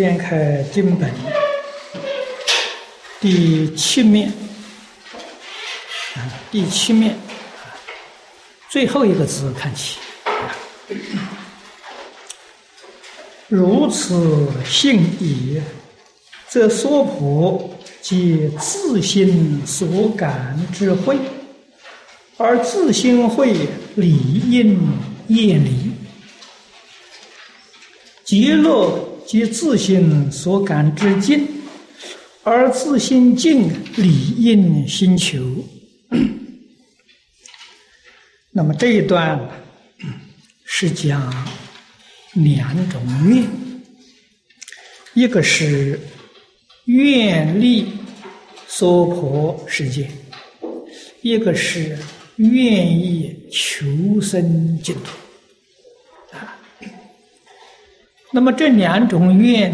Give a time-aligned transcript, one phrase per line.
[0.00, 1.12] 掀开经本
[3.20, 4.32] 第七面
[6.14, 7.14] 啊，第七面
[8.70, 9.98] 最后一个字看起，
[13.46, 15.62] 如此信也，
[16.48, 21.18] 则娑婆即自心所感之慧，
[22.38, 23.54] 而自心慧
[23.96, 24.16] 理
[24.50, 24.80] 应
[25.28, 25.92] 厌离，
[28.24, 29.09] 极乐。
[29.30, 31.46] 即自心所感之境，
[32.42, 35.38] 而自心境理应心求。
[38.50, 39.38] 那么这一段
[40.64, 41.32] 是讲
[42.32, 43.46] 两种愿，
[45.14, 46.00] 一个是
[46.86, 47.86] 愿力
[48.66, 50.10] 娑婆世界，
[51.22, 51.96] 一个是
[52.34, 55.29] 愿意求生净土。
[58.32, 59.72] 那么这两种愿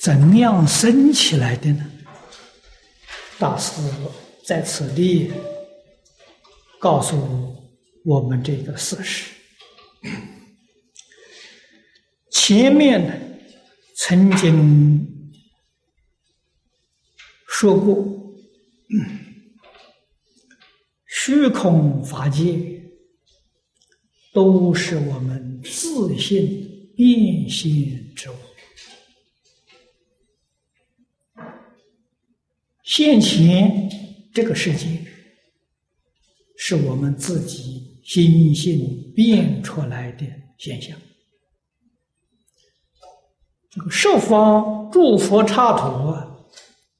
[0.00, 1.90] 怎样生起来的呢？
[3.38, 3.80] 大师
[4.44, 5.30] 在此地
[6.78, 7.56] 告诉
[8.04, 9.32] 我们这个事实。
[12.30, 13.14] 前面呢
[13.96, 15.06] 曾经
[17.46, 18.04] 说过，
[21.06, 22.80] 虚空法界。
[24.32, 28.34] 都是我们自性变现之物。
[32.82, 33.88] 现前
[34.34, 34.86] 这个世界，
[36.56, 40.26] 是我们自己心性变出来的
[40.58, 40.96] 现象。
[43.70, 46.12] 这个受方诸佛刹土，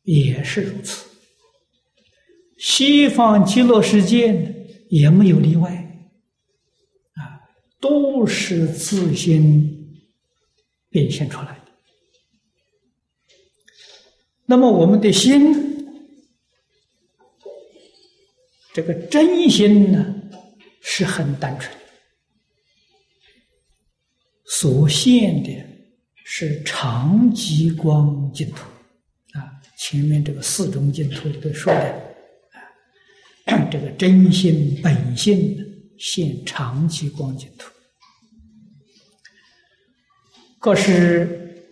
[0.05, 1.05] 也是如此。
[2.59, 4.49] 西方极乐世界呢，
[4.89, 5.80] 也没有例外。
[7.81, 9.99] 都是自心
[10.91, 11.73] 变现出来的。
[14.45, 15.55] 那么我们的心，
[18.75, 20.15] 这个真心呢，
[20.83, 21.75] 是很单纯，
[24.45, 25.51] 所现的
[26.25, 28.65] 是长极光净土
[29.33, 29.63] 啊。
[29.79, 32.15] 前面这个四种净土都说的
[33.47, 35.57] 啊，这个真心本性。
[36.01, 37.71] 现长期光净土，
[40.59, 41.63] 可是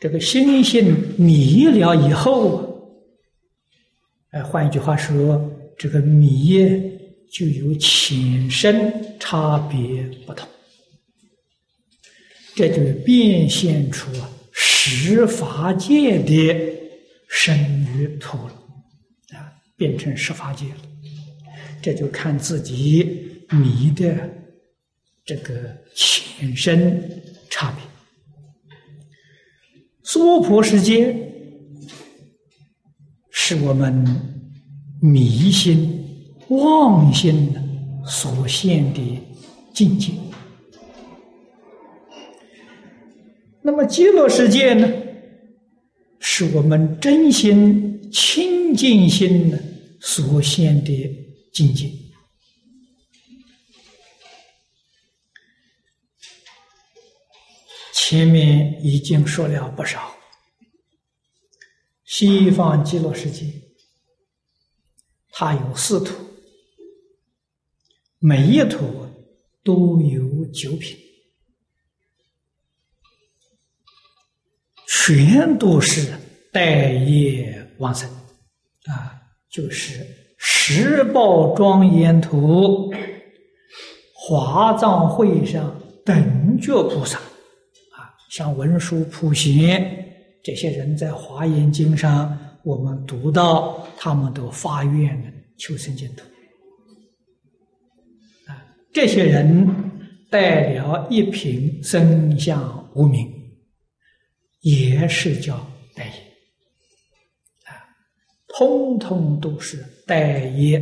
[0.00, 2.92] 这个心性迷了以后，
[4.30, 5.40] 哎，换一句话说，
[5.78, 6.58] 这个迷
[7.30, 10.48] 就有浅深差别不同，
[12.56, 16.76] 这就变现出啊十法界的
[17.28, 17.56] 生
[17.94, 18.54] 与土了，
[19.38, 20.80] 啊，变成十法界了，
[21.80, 23.28] 这就看自己。
[23.50, 24.30] 迷的
[25.24, 27.82] 这个浅深差别，
[30.02, 31.14] 娑婆世界
[33.30, 34.04] 是我们
[35.00, 36.04] 迷心
[36.48, 37.52] 妄心
[38.06, 39.18] 所现的
[39.74, 40.12] 境界。
[43.62, 44.88] 那么极乐世界呢，
[46.18, 49.52] 是我们真心清净心
[50.00, 51.10] 所现的
[51.52, 51.90] 境界。
[58.02, 60.12] 前面已经说了不少，
[62.04, 63.44] 西方极乐世界，
[65.30, 66.14] 它有四土，
[68.18, 69.06] 每一土
[69.62, 70.98] 都有九品，
[74.88, 76.12] 全都是
[76.52, 78.10] 待业往生，
[78.86, 79.20] 啊，
[79.50, 80.04] 就是
[80.36, 82.92] 十报庄严图，
[84.14, 87.20] 华藏会上等觉菩萨。
[88.30, 90.06] 像文殊、普贤
[90.42, 96.22] 这些人在华严经上，我们读到他们都发愿求生净土
[98.46, 98.64] 啊。
[98.92, 99.68] 这些人
[100.30, 103.28] 带了一品生相无名，
[104.60, 105.56] 也是叫
[105.96, 106.12] 待业
[107.64, 107.74] 啊，
[108.46, 110.80] 通通都是待业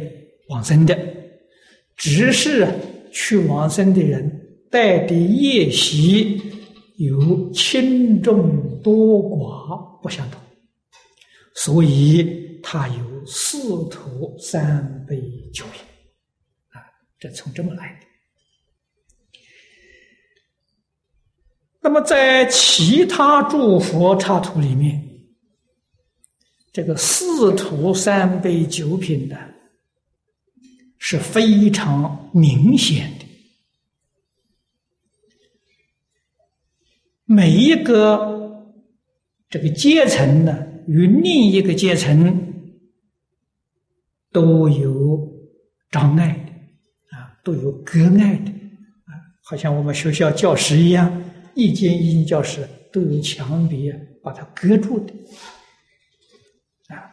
[0.51, 0.95] 往生的，
[1.97, 2.69] 只是
[3.11, 4.31] 去往生的人
[4.71, 6.43] 带的业习。
[6.99, 10.41] 有轻重多寡不相同，
[11.55, 15.21] 所以它有四徒三杯
[15.55, 15.81] 九品，
[16.71, 16.83] 啊，
[17.17, 18.07] 这从这么来的。
[21.81, 25.01] 那么在其他诸佛刹图里面，
[26.73, 29.39] 这个四徒三杯九品的，
[30.99, 33.25] 是非常明显的。
[37.31, 38.65] 每一个
[39.51, 42.55] 这个阶层呢，与另一个阶层
[44.33, 45.31] 都有
[45.91, 48.51] 障碍的啊，都有隔碍的
[49.05, 51.23] 啊，好像我们学校教室一样，
[51.55, 53.93] 一间一间教室都有墙壁
[54.23, 55.13] 把它隔住的
[56.89, 57.13] 啊，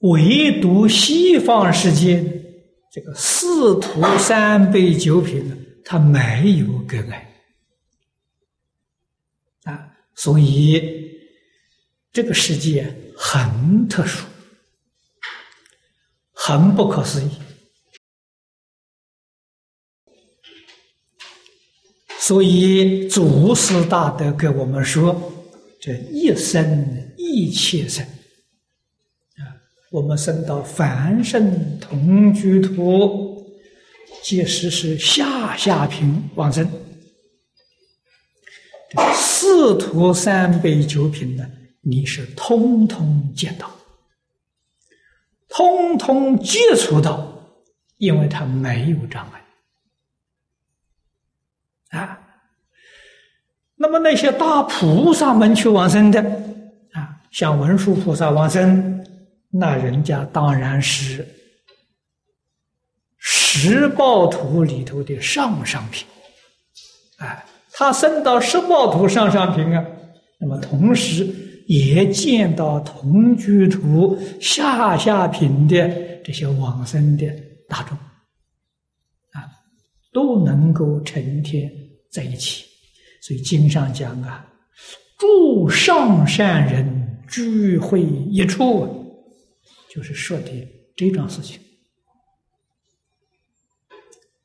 [0.00, 2.24] 唯独西方世界
[2.90, 5.56] 这个四徒三杯九品呢。
[5.90, 7.34] 他没有隔碍
[9.62, 11.18] 啊，所以
[12.12, 14.26] 这个世界很特殊，
[16.34, 17.30] 很不可思议。
[22.18, 25.32] 所以祖师大德给我们说
[25.80, 28.04] ：“这一生一切生
[29.38, 29.56] 啊，
[29.90, 33.26] 我们生到凡圣同居土。”
[34.28, 36.70] 即使是下下品往生，
[39.14, 43.70] 四图三杯九品呢，你是通通见到，
[45.48, 47.42] 通通接触到，
[47.96, 49.26] 因为他没有障
[51.90, 52.20] 碍啊。
[53.76, 56.20] 那么那些大菩萨们去往生的
[56.92, 59.02] 啊，像文殊菩萨往生，
[59.48, 61.26] 那人家当然是。
[63.60, 66.06] 十报图里头的上上品，
[67.16, 69.84] 哎，他升到十报图上上品啊，
[70.38, 71.26] 那么同时
[71.66, 75.90] 也见到同居图下下品的
[76.24, 77.26] 这些往生的
[77.68, 77.98] 大众，
[79.32, 79.42] 啊，
[80.12, 81.68] 都能够成天
[82.12, 82.64] 在一起。
[83.20, 84.46] 所以经上讲啊，
[85.18, 88.86] 诸上善人聚会一处，
[89.92, 90.50] 就是说的
[90.96, 91.58] 这桩事情。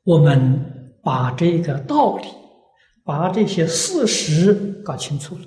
[0.03, 2.27] 我们把这个道理，
[3.03, 4.53] 把这些事实
[4.83, 5.45] 搞清楚了，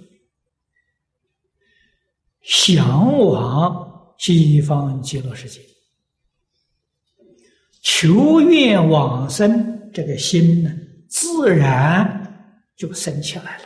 [2.43, 5.61] 向往西方极乐世界，
[7.83, 10.71] 求愿往生，这个心呢，
[11.09, 13.65] 自然就升起来了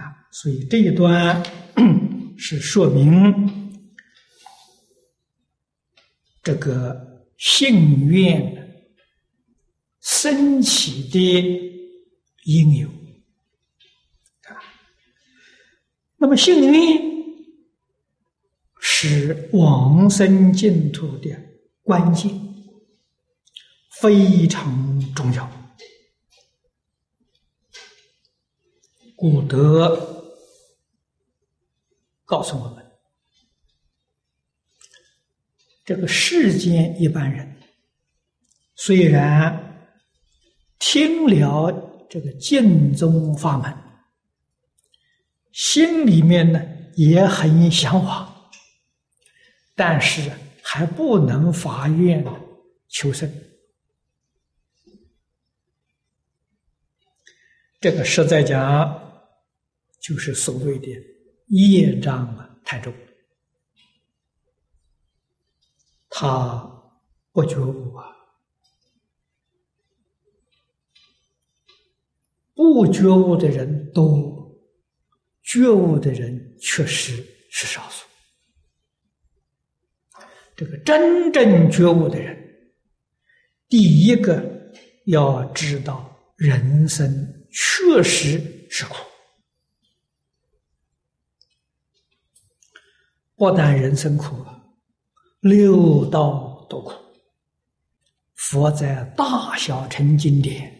[0.00, 0.26] 啊！
[0.30, 1.42] 所以这一段
[2.38, 3.84] 是说明
[6.42, 8.57] 这个信愿。
[10.10, 11.18] 升起的
[12.44, 12.88] 因由
[14.48, 14.56] 啊，
[16.16, 17.44] 那么幸运
[18.80, 21.28] 是往生净土的
[21.82, 22.32] 关键，
[24.00, 25.46] 非常重要。
[29.14, 30.24] 古德
[32.24, 32.92] 告诉我们，
[35.84, 37.60] 这个世间一般人
[38.74, 39.67] 虽然。
[40.78, 43.76] 听了这个净宗法门，
[45.52, 46.60] 心里面呢
[46.94, 48.50] 也很向往，
[49.74, 50.30] 但是
[50.62, 52.24] 还不能发愿
[52.88, 53.30] 求生。
[57.80, 59.00] 这个实在讲，
[60.00, 60.88] 就是所谓的
[61.46, 62.92] 业障啊太重，
[66.08, 66.68] 他
[67.32, 68.07] 不觉悟啊。
[72.78, 74.56] 不觉悟的人多，
[75.42, 78.06] 觉悟的人确实是少数。
[80.54, 82.38] 这个真正觉悟的人，
[83.68, 84.40] 第一个
[85.06, 87.12] 要知道人生
[87.50, 88.94] 确实是苦，
[93.34, 94.36] 不但人生苦，
[95.40, 96.92] 六道都苦。
[98.36, 100.77] 佛在大小乘经典。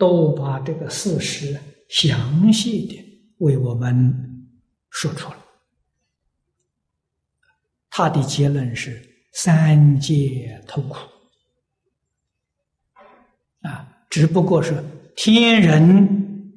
[0.00, 4.48] 都把这个事实详细的为我们
[4.88, 5.36] 说出来。
[7.90, 10.96] 他的结论是三界痛苦
[13.60, 14.82] 啊，只不过是
[15.14, 16.54] 天人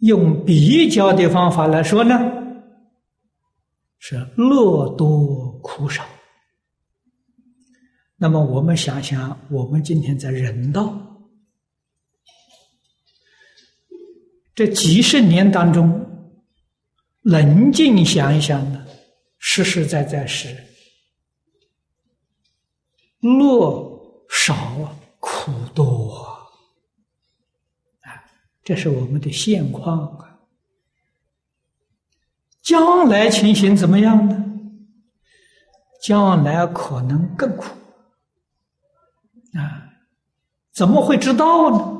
[0.00, 2.14] 用比较的方法来说呢，
[3.98, 6.04] 是乐多苦少。
[8.18, 10.94] 那么我们想想，我们今天在人道
[14.54, 16.32] 这几十年当中，
[17.20, 18.86] 冷静想一想呢，
[19.38, 20.48] 实实在在是
[23.20, 26.24] 乐少啊苦多
[28.00, 28.24] 啊！
[28.64, 30.40] 这是我们的现况啊。
[32.62, 34.42] 将来情形怎么样呢？
[36.02, 37.66] 将来可能更苦。
[39.56, 39.90] 啊，
[40.72, 41.92] 怎么会知道呢？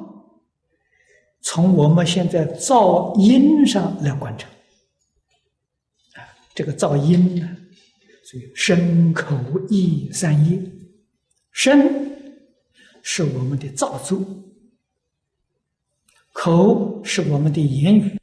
[1.43, 4.49] 从我们现在噪音上来观察，
[6.15, 7.57] 啊，这个噪音呢，
[8.25, 9.37] 所以声、口、
[9.69, 10.61] 意三业，
[11.53, 11.79] 声
[13.03, 14.21] 是我们的造作，
[16.33, 18.21] 口是我们的言语，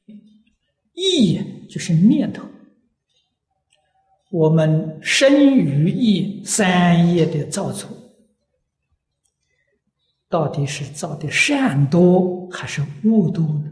[0.93, 2.45] 意就是念头。
[4.29, 7.87] 我们身语意三业的造作，
[10.33, 13.71] 到底是造的善多还是恶多呢？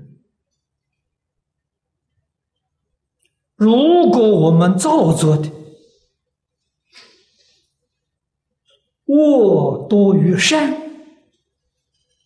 [3.55, 5.49] 如果我们造作的
[9.05, 10.71] 恶多于善，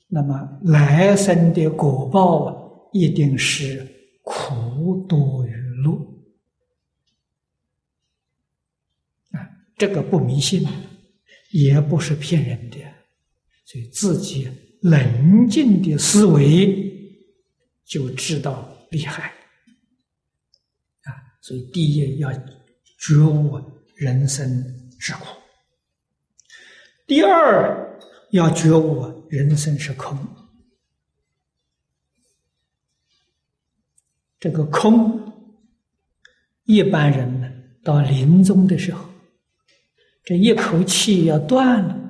[0.07, 3.87] 那么来生的果报啊，一定是
[4.21, 5.51] 苦多于
[5.81, 5.93] 乐。
[9.31, 10.67] 啊这个不迷信，
[11.51, 12.77] 也不是骗人的，
[13.65, 14.47] 所以自己
[14.81, 16.93] 冷静的思维
[17.83, 19.33] 就知道厉害
[21.03, 21.09] 啊！
[21.41, 22.31] 所以第一要
[22.99, 23.59] 觉悟
[23.95, 24.47] 人生
[24.99, 25.25] 是苦，
[27.07, 27.99] 第二
[28.31, 30.17] 要觉悟人生是空。
[34.39, 35.33] 这个空，
[36.65, 37.51] 一般人呢，
[37.83, 39.09] 到临终的时候。
[40.23, 42.04] 这一口气要断了，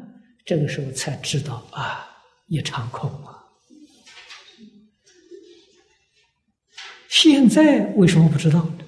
[0.46, 2.08] 这个时候才知道啊，
[2.46, 3.44] 一场空啊！
[7.10, 8.86] 现在为什么不知道呢？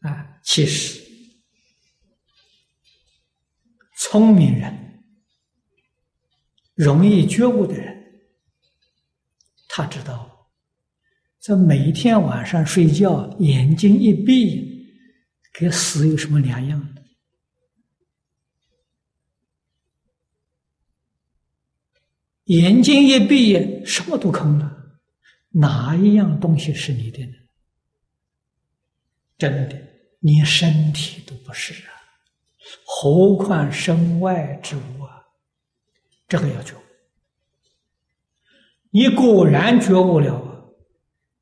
[0.00, 1.00] 啊，其实
[3.96, 5.02] 聪明人、
[6.74, 8.20] 容易觉悟的人，
[9.68, 10.50] 他知道，
[11.40, 14.68] 这每天晚上睡觉，眼睛一闭。
[15.50, 16.94] 跟死有什么两样？
[22.48, 25.00] 眼睛一闭，什么都空了，
[25.50, 27.32] 哪一样东西是你的呢？
[29.36, 29.76] 真的，
[30.20, 31.92] 连身体都不是啊，
[32.84, 35.22] 何况身外之物啊？
[36.26, 36.78] 这个要觉悟。
[38.90, 40.74] 你果然觉悟了，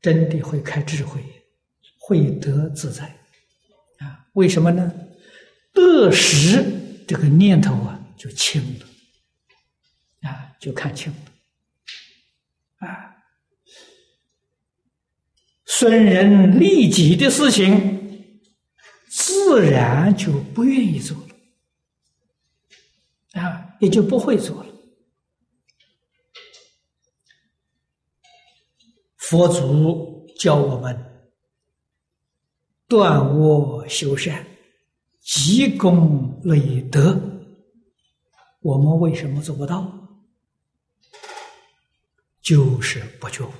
[0.02, 1.22] 真的会开智慧，
[1.98, 3.04] 会得自在
[3.98, 4.26] 啊。
[4.32, 4.92] 为什么呢？
[5.72, 6.64] 得时
[7.06, 8.85] 这个念头啊就清了，
[10.58, 11.12] 就看清
[12.80, 13.16] 了，啊
[15.64, 18.30] 损人利己的事情，
[19.08, 21.16] 自然就不愿意做
[23.32, 24.72] 了，啊也就不会做了。
[29.16, 31.12] 佛祖教我们。
[32.88, 34.46] 断恶修善，
[35.20, 37.20] 积功累德，
[38.60, 39.95] 我们为什么做不到？
[42.46, 43.52] 就是不觉悟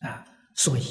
[0.00, 0.26] 啊！
[0.54, 0.82] 所以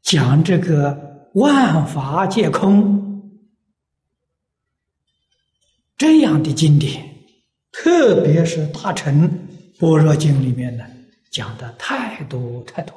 [0.00, 3.30] 讲这个万法皆空
[5.98, 7.14] 这样的经典，
[7.70, 9.28] 特别是大乘
[9.78, 10.88] 般若经里面的。
[11.30, 12.96] 讲的太多太多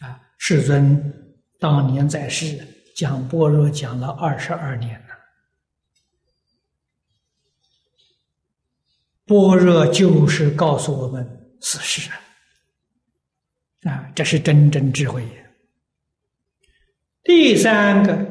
[0.00, 0.20] 了，啊！
[0.38, 5.14] 世尊当年在世讲般若讲了二十二年了，
[9.26, 11.24] 般若就是告诉我们
[11.60, 12.10] 事实
[13.82, 15.22] 啊，这是真正智慧。
[17.22, 18.26] 第三个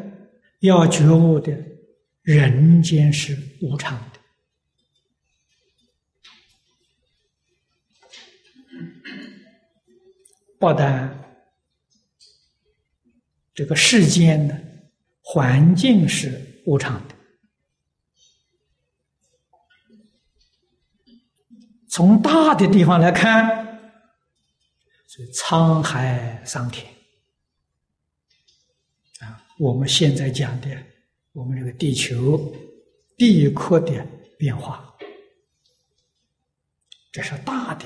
[0.62, 1.54] 要觉悟的，
[2.22, 4.20] 人间是无常的。
[10.58, 11.38] 不但
[13.54, 14.58] 这个世间的
[15.22, 17.15] 环境是无常的，
[21.96, 23.80] 从大的地方来看，
[25.08, 26.86] 是沧海桑田
[29.22, 29.42] 啊。
[29.58, 30.68] 我们现在讲的，
[31.32, 32.54] 我们这个地球
[33.16, 34.06] 地壳的
[34.38, 34.94] 变化，
[37.14, 37.86] 这是大的。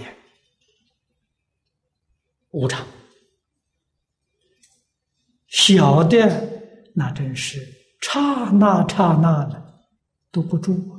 [2.49, 2.87] 无常，
[5.45, 7.59] 小的那真是
[8.01, 9.83] 刹那刹那的
[10.31, 10.97] 都不住啊！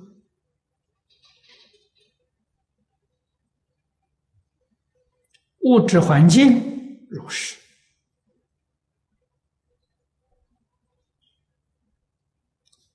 [5.60, 7.56] 物质环境如是，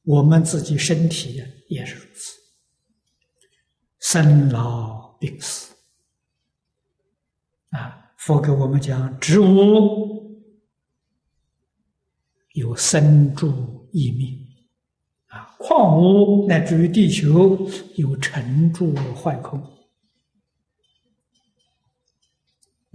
[0.04, 2.38] 我们自己身体也是如此，
[4.00, 5.76] 生老病死
[7.70, 8.14] 啊。
[8.18, 10.42] 佛给我们讲，植物
[12.54, 14.36] 有生住异灭，
[15.28, 19.62] 啊，矿物乃至于地球有成住坏空。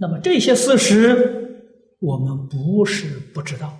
[0.01, 1.63] 那么这些事实，
[1.99, 3.71] 我们不是不知道，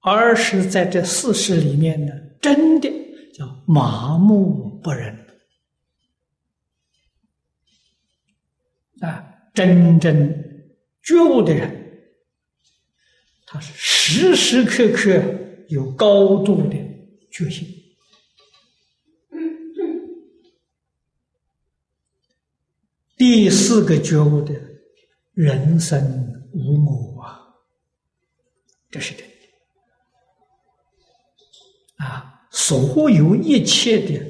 [0.00, 2.90] 而是在这事实里面呢，真的
[3.32, 5.16] 叫麻木不仁
[9.00, 9.24] 啊！
[9.54, 10.28] 真正
[11.00, 12.10] 觉悟的人，
[13.46, 15.22] 他是时时刻刻
[15.68, 16.76] 有高度的
[17.30, 17.64] 决心。
[23.16, 24.52] 第四个觉悟的，
[25.34, 26.00] 人生
[26.52, 27.40] 无我啊，
[28.90, 29.34] 这是真的
[32.04, 32.46] 啊！
[32.50, 34.20] 所有一切的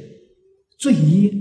[0.77, 1.33] 罪业，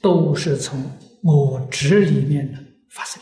[0.00, 0.80] 都是从
[1.22, 2.58] 我执里面的
[2.88, 3.20] 发生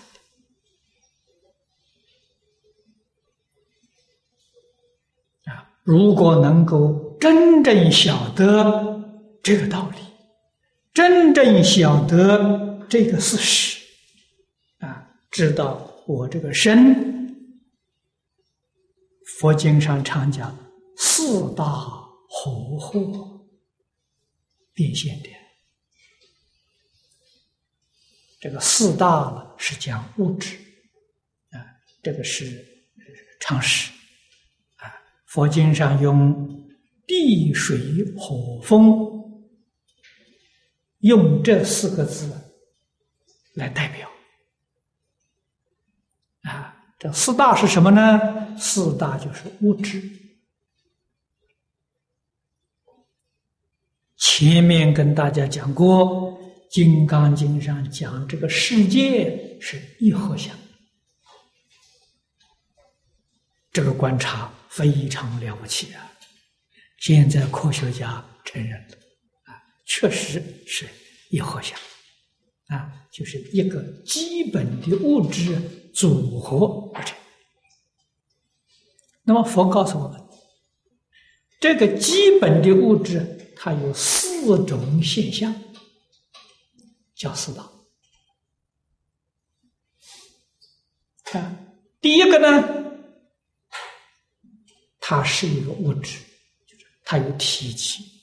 [5.44, 5.66] 的啊！
[5.82, 9.02] 如果能够真正晓得
[9.42, 10.05] 这个道理。
[10.96, 13.78] 真正晓得这个事实，
[14.78, 17.36] 啊，知道我这个身，
[19.38, 20.56] 佛经上常讲
[20.96, 21.66] 四大
[22.30, 23.44] 活惑
[24.72, 25.28] 变现的，
[28.40, 30.56] 这个四大呢是讲物质，
[31.50, 31.60] 啊，
[32.02, 32.66] 这个是
[33.38, 33.92] 常识，
[34.76, 36.66] 啊，佛经上用
[37.06, 37.78] 地水
[38.16, 39.14] 火风。
[41.07, 42.29] 用这四个字
[43.55, 44.11] 来代表
[46.42, 48.57] 啊，这四大是什么呢？
[48.59, 50.03] 四大就是物质。
[54.16, 56.38] 前面跟大家讲过，
[56.71, 60.55] 《金刚经》上讲这个世界是一合相，
[63.73, 66.12] 这个观察非常了不起啊！
[66.99, 68.95] 现在科学家承认了。
[69.87, 70.87] 确实是
[71.31, 71.79] 一合相，
[72.66, 75.57] 啊，就是一个基本的物质
[75.94, 77.16] 组合而成。
[79.22, 80.20] 那么佛告诉我们，
[81.61, 85.55] 这个基本的物质它有四种现象，
[87.14, 87.62] 叫四大。
[91.38, 91.59] 啊，
[92.01, 93.01] 第一个呢，
[94.99, 96.18] 它是一个物质，
[97.05, 98.15] 它有体积。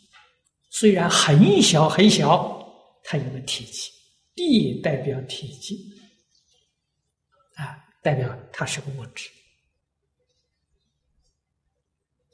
[0.76, 2.68] 虽然很小很小，
[3.04, 3.92] 它有个体积，
[4.34, 5.94] 地代表体积，
[7.54, 9.30] 啊，代表它是个物质。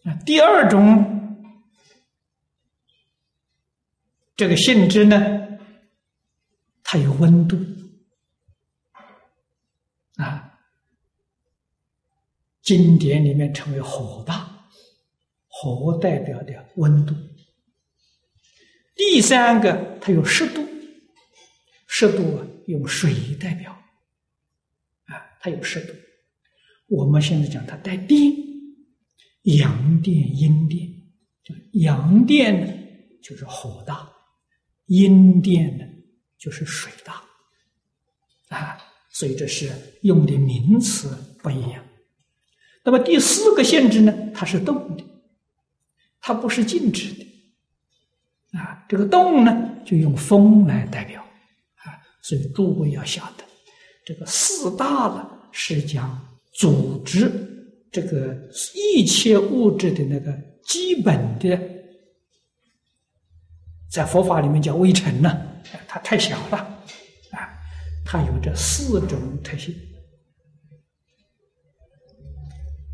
[0.05, 1.53] 啊，第二种
[4.37, 5.17] 这个性质呢，
[6.81, 7.57] 它有温度，
[10.15, 10.57] 啊，
[12.61, 14.65] 经典里面称为火大，
[15.49, 17.13] 火代表的温度。
[18.99, 20.61] 第三个，它有湿度，
[21.87, 23.71] 湿度啊，用水代表，
[25.05, 25.93] 啊，它有湿度。
[26.87, 28.19] 我们现在讲它带电，
[29.43, 30.85] 阳电、阴电，
[31.45, 32.73] 就阳电呢
[33.23, 34.11] 就是火大，
[34.87, 35.85] 阴电呢
[36.37, 37.23] 就是水大，
[38.49, 38.77] 啊，
[39.11, 41.07] 所以这是用的名词
[41.41, 41.81] 不一样。
[42.83, 45.05] 那么第四个限制呢，它是动的，
[46.19, 47.28] 它不是静止的。
[48.89, 51.21] 这个动呢，就用风来代表，
[51.75, 53.43] 啊，所以诸位要晓得，
[54.03, 56.19] 这个四大呢是讲
[56.53, 57.31] 组织
[57.91, 58.35] 这个
[58.73, 61.55] 一切物质的那个基本的，
[63.91, 65.39] 在佛法里面叫微尘呢，
[65.87, 66.57] 它太小了，
[67.31, 67.47] 啊，
[68.03, 69.71] 它有这四种特性，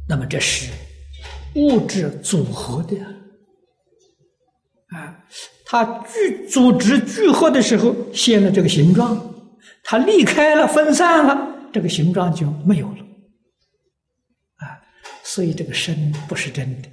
[0.09, 0.69] 那么这是
[1.55, 2.97] 物质组合的。
[4.89, 5.25] 啊，
[5.65, 9.19] 它聚组织聚合的时候现了这个形状，
[9.83, 12.97] 它离开了分散了，这个形状就没有了。
[14.57, 14.77] 啊，
[15.23, 16.89] 所以这个身不是真的，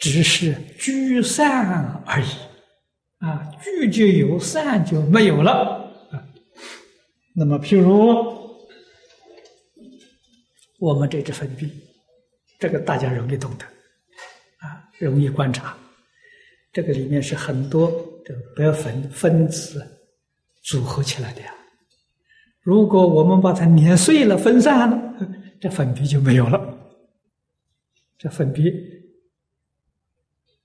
[0.00, 2.26] 只是聚散而已。
[3.20, 5.52] 啊，聚就有，散就没有了。
[6.12, 6.22] 啊，
[7.34, 8.14] 那么譬如
[10.78, 11.72] 我们这支粉笔，
[12.60, 13.64] 这个大家容易懂得，
[14.58, 15.76] 啊，容易观察。
[16.72, 17.90] 这个里面是很多
[18.24, 19.84] 的白粉分子
[20.64, 21.54] 组合起来的呀。
[22.60, 25.14] 如果我们把它碾碎了、分散了，
[25.60, 26.78] 这粉笔就没有了。
[28.18, 28.70] 这粉笔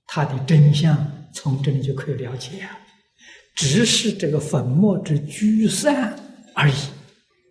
[0.06, 0.96] 它的真相
[1.32, 2.78] 从这里就可以了解啊，
[3.54, 6.14] 只是这个粉末之聚散
[6.54, 6.74] 而已。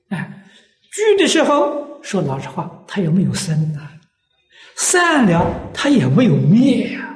[0.10, 0.46] 哎，
[0.92, 3.90] 聚的时候说老实话，它也没有生啊；
[4.76, 7.13] 散了，它也没有灭呀。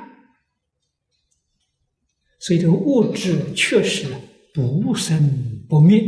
[2.48, 4.08] 所以这个物质确实
[4.54, 5.20] 不生
[5.68, 6.02] 不灭。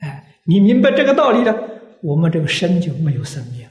[0.00, 1.56] 哎，你明白这个道理了，
[2.02, 3.66] 我们这个生就没有生灭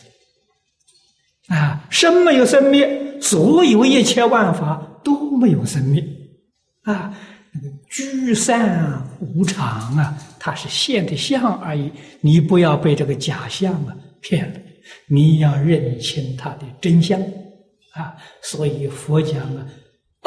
[1.49, 6.03] 啊，生没有生灭，所有一切万法都没有生灭
[6.81, 7.15] 啊。
[7.51, 11.91] 那个聚散无常啊，它是现的相而已。
[12.21, 14.59] 你不要被这个假象啊骗了，
[15.07, 17.21] 你要认清它的真相
[17.93, 18.15] 啊。
[18.41, 19.63] 所以佛讲啊，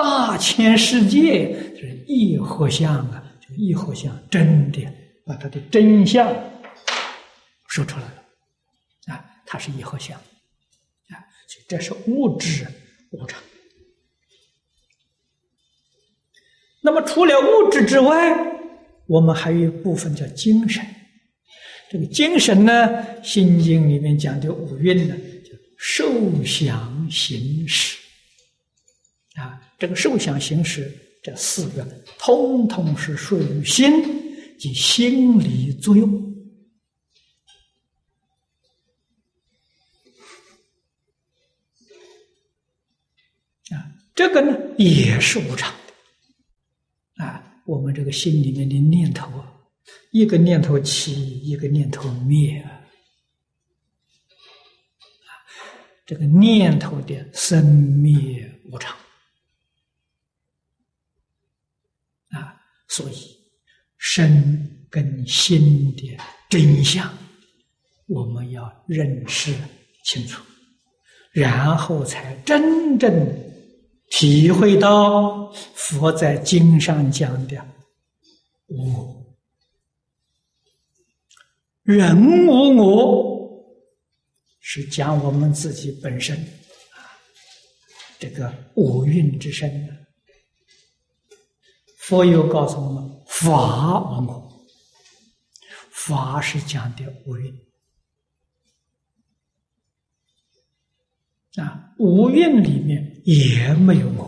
[0.03, 4.83] 大千世界就是一合相啊，就一合相真的
[5.27, 6.27] 把它的真相
[7.69, 8.25] 说出来了
[9.15, 11.15] 啊，它是一合相啊，
[11.47, 12.67] 所以这是物质
[13.11, 13.39] 无常。
[16.81, 18.35] 那么，除了物质之外，
[19.07, 20.83] 我们还有一部分叫精神。
[21.91, 22.73] 这个精神呢，
[23.23, 27.99] 《心经》里面讲的五蕴呢，叫受想行识。
[29.35, 31.83] 啊，这个受想行识这四个，
[32.19, 33.91] 通通是属于心
[34.59, 36.13] 及心理作用。
[43.71, 43.81] 啊，
[44.15, 45.75] 这个呢，也是无常
[47.17, 47.63] 的啊。
[47.65, 49.51] 我们这个心里面的念头啊，
[50.11, 52.85] 一个念头起，一个念头灭啊，
[56.05, 58.95] 这个念头的生灭无常
[62.31, 63.37] 啊，所以
[63.97, 66.17] 身跟心的
[66.49, 67.11] 真相，
[68.07, 69.55] 我们要认识
[70.05, 70.43] 清楚，
[71.33, 73.51] 然后才真正。
[74.13, 77.57] 体会到佛在经上讲的
[78.67, 79.25] “无
[81.85, 83.65] 人无我”，
[84.59, 86.37] 是讲我们自己本身，
[88.19, 90.00] 这个五蕴之身。
[92.11, 94.67] 佛又告诉我们：“法无我，
[95.93, 97.55] 法是讲的无蕴。
[101.55, 104.25] 啊，无蕴里面。”也没有我，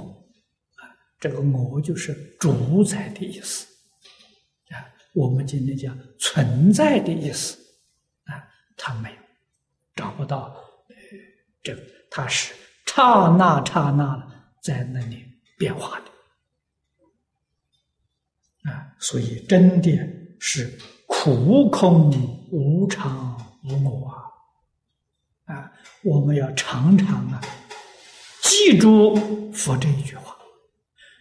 [0.76, 3.66] 啊，这个我就是主宰的意思，
[4.68, 4.78] 啊，
[5.12, 7.58] 我们今天讲存在的意思，
[8.26, 9.16] 啊，它没有，
[9.96, 10.54] 找不到，
[11.64, 12.54] 这个它是
[12.86, 14.24] 刹那刹那
[14.62, 15.24] 在那里
[15.58, 16.11] 变化的，
[18.64, 19.90] 啊，所以真的
[20.38, 20.72] 是
[21.06, 22.10] 苦空
[22.50, 24.08] 无常无我
[25.46, 25.72] 啊，啊，
[26.02, 27.40] 我们要常常啊。
[28.42, 29.16] 记住
[29.52, 30.36] 佛这一句话，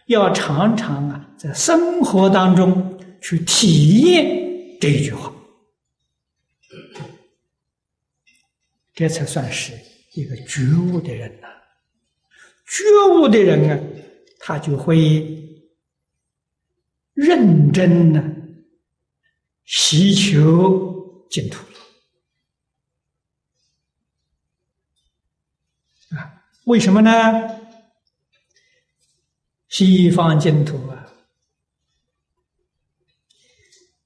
[0.06, 4.24] 要常常啊，在生活当中去体验
[4.80, 5.32] 这一句话，
[8.94, 9.72] 这才算是
[10.12, 11.48] 一个觉悟的人呐。
[12.66, 13.78] 觉悟的人啊，
[14.38, 15.41] 他就会
[17.14, 18.22] 认真的
[19.66, 21.64] 祈求净土
[26.14, 26.42] 啊。
[26.64, 27.10] 为什么呢？
[29.68, 31.10] 西方净土啊，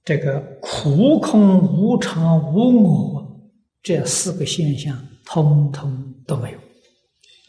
[0.05, 3.51] 这个苦空无常无我
[3.83, 6.59] 这四个现象，通通都没有。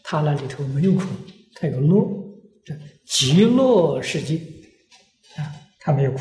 [0.02, 1.04] 他那里头没有苦，
[1.54, 2.04] 他有乐，
[2.64, 4.40] 这极乐世界，
[5.78, 6.20] 他没有苦。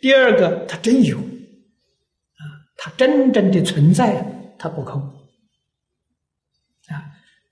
[0.00, 2.42] 第二个，他真有啊，
[2.76, 5.18] 他真正的存在，他不空。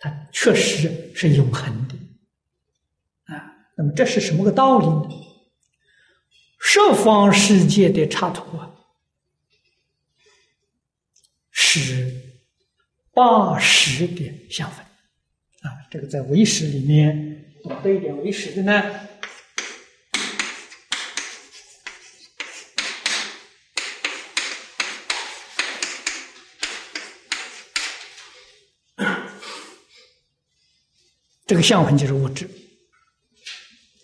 [0.02, 1.94] 它确实是永恒的，
[3.34, 5.14] 啊，那么这是什么个道理呢？
[6.58, 8.74] 十方世界的插图啊，
[11.50, 12.10] 是
[13.12, 14.82] 八十的相分，
[15.60, 19.09] 啊，这个在唯识里面懂得一点唯识的呢。
[31.50, 32.48] 这个相分就是物质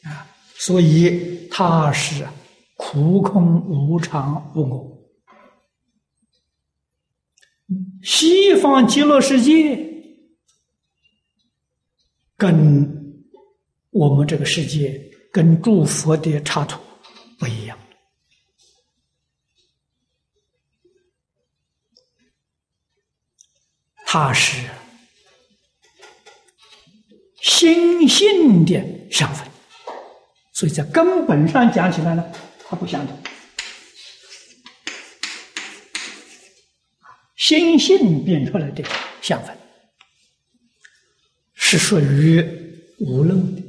[0.03, 2.27] 啊，所以它是
[2.77, 5.09] 苦空无常无我。
[8.03, 9.79] 西方极乐世界
[12.37, 13.25] 跟
[13.91, 15.01] 我们这个世界
[15.33, 16.81] 跟诸佛的插图
[17.39, 17.79] 不一样，
[24.05, 24.69] 它是。
[27.47, 28.75] 心性的
[29.09, 29.47] 相分，
[30.53, 32.25] 所以在根本上讲起来呢，
[32.69, 33.17] 它不相同。
[37.37, 38.83] 心性变出来的
[39.23, 39.57] 相分，
[41.55, 42.43] 是属于
[42.99, 43.63] 无漏的，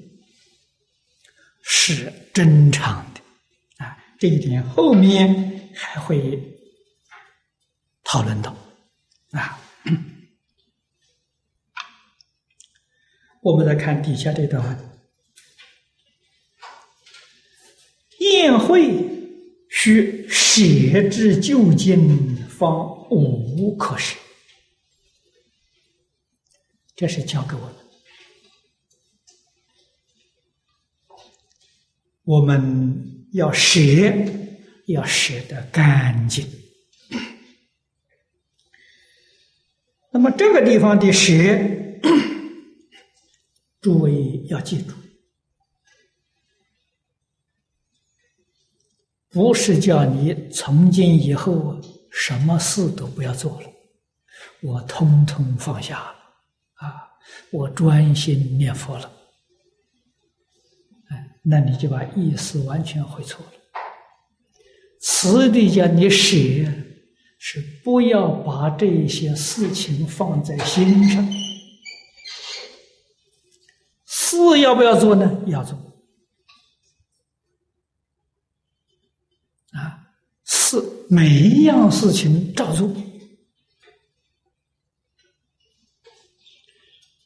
[1.62, 3.96] 是正常的啊。
[4.18, 6.42] 这一点后面还会
[8.04, 8.58] 讨论到
[9.34, 9.60] 啊。
[13.48, 14.78] 我们来看底下这段话：
[18.20, 19.06] 宴会
[19.70, 24.18] 需舍之就近，方无可舍。
[26.94, 27.76] 这是教给我们，
[32.26, 33.80] 我们要舍，
[34.88, 36.46] 要舍得干净。
[40.12, 41.32] 那么这个地方的舍。
[43.82, 44.94] 诸位要记住，
[49.30, 51.80] 不是叫你从今以后
[52.12, 53.70] 什么事都不要做了，
[54.62, 56.16] 我通通放下了
[56.76, 57.08] 啊！
[57.52, 59.12] 我专心念佛了。
[61.10, 63.52] 哎，那你就把意思完全会错了。
[65.00, 66.36] 此地叫你舍，
[67.38, 71.26] 是不要把这些事情放在心上。
[74.38, 75.44] 事要不要做呢？
[75.48, 75.76] 要做
[79.72, 80.00] 啊！
[80.46, 82.90] 是每一样事情照做，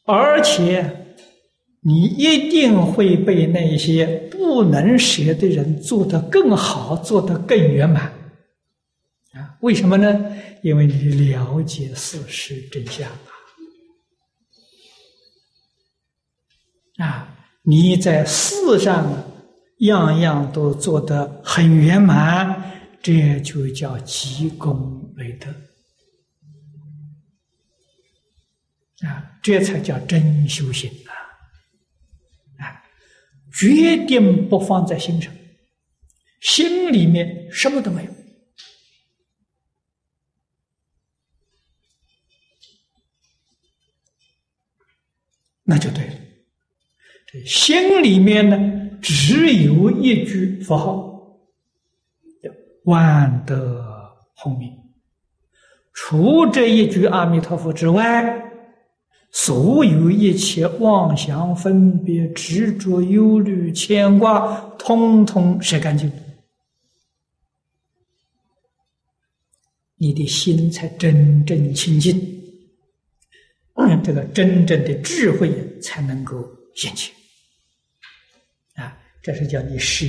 [0.06, 1.16] 而且
[1.82, 8.06] 你一定会被那些不能舍的人做得更好，做得更圆满
[9.34, 9.58] 啊！
[9.62, 10.08] 为什么呢？
[10.64, 10.94] 因为你
[11.32, 13.10] 了解事实真相。
[17.02, 19.12] 啊，你在事上
[19.80, 25.50] 样样都做得很圆满，这就叫积功累德
[29.08, 29.40] 啊！
[29.42, 30.92] 这才叫真修行
[32.60, 32.64] 啊！
[32.64, 32.84] 啊，
[33.52, 35.34] 决定不放在心上，
[36.40, 38.12] 心里面什么都没有，
[45.64, 46.11] 那就对了。
[47.46, 48.58] 心里面呢，
[49.02, 51.38] 只有一句佛号，
[52.44, 52.50] 叫
[52.84, 53.86] 万德
[54.36, 54.70] 洪名。
[55.94, 58.44] 除这一句阿弥陀佛之外，
[59.32, 66.12] 所有一切妄想、分别、执着、忧虑、牵挂，通通舍干净，
[69.96, 72.20] 你的心才真正清净，
[74.04, 77.14] 这个真正的智慧才能够显现。
[79.22, 80.06] 这是叫你舍，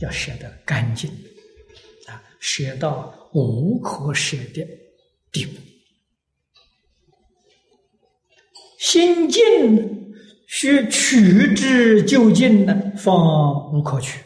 [0.00, 1.10] 要舍得干净，
[2.06, 4.66] 啊，舍到无可舍的
[5.30, 5.52] 地步。
[8.78, 10.14] 心静
[10.48, 14.18] 需取之就近呢，方无可取。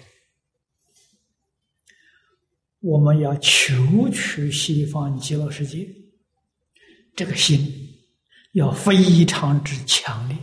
[2.79, 5.89] 我们要求取西方极乐世界，
[7.17, 7.59] 这个心
[8.53, 10.37] 要非常之强烈，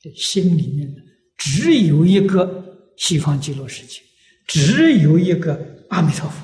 [0.00, 0.94] 这心里面
[1.36, 2.55] 只有一个。
[2.96, 4.00] 西方极乐世界
[4.46, 6.36] 只有一个阿弥陀佛，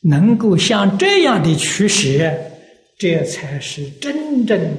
[0.00, 2.32] 能够像这样的取舍，
[2.98, 4.76] 这才是真正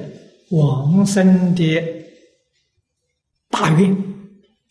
[0.50, 1.82] 往生的
[3.50, 3.92] 大愿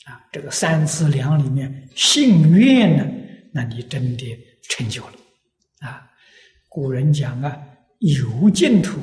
[0.06, 0.25] 啊！
[0.32, 3.06] 这个三资粮里面信愿呢，
[3.53, 4.25] 那你真的
[4.69, 5.13] 成就了
[5.80, 6.10] 啊！
[6.67, 7.58] 古人讲啊，
[7.99, 8.99] 有净土，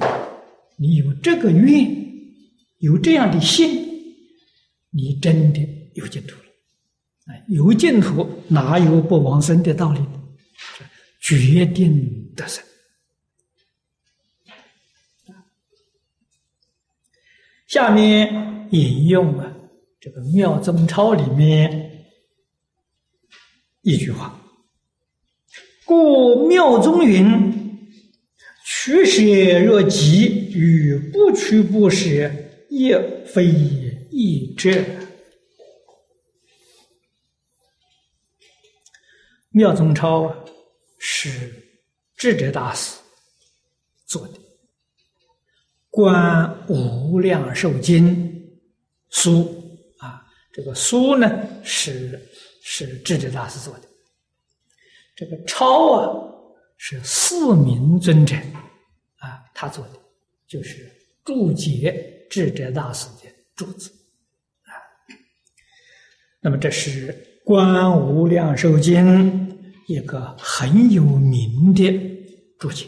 [0.76, 1.88] 你有这个愿，
[2.78, 3.83] 有这样的信。
[4.96, 5.60] 你真的
[5.94, 6.44] 有净土了，
[7.26, 10.00] 啊，有净土哪有不往生的道理？
[11.20, 12.62] 决定得生。
[17.66, 19.52] 下面引用啊，
[19.98, 22.06] 这个《妙宗钞》里面
[23.82, 24.40] 一句话
[25.84, 27.52] ：“故妙宗云，
[28.64, 32.30] 取舍若急，与不取不舍，
[32.70, 32.92] 亦
[33.26, 33.50] 非。”
[34.16, 34.70] 一者，
[39.50, 40.44] 妙宗超啊，
[40.98, 41.52] 是
[42.16, 42.96] 智者大师
[44.06, 44.34] 做的
[45.90, 48.06] 《观无量寿经》
[49.10, 49.52] 书
[49.98, 51.28] 啊，这个书呢
[51.64, 52.16] 是
[52.62, 53.88] 是智者大师做的，
[55.16, 56.06] 这个超啊
[56.76, 58.36] 是四明尊者
[59.16, 59.98] 啊他做的，
[60.46, 60.88] 就是
[61.24, 63.90] 注解智者大师的注字。
[66.46, 67.10] 那么这是
[67.42, 69.02] 《观无量寿经》
[69.86, 71.90] 一个很有名的
[72.58, 72.84] 注解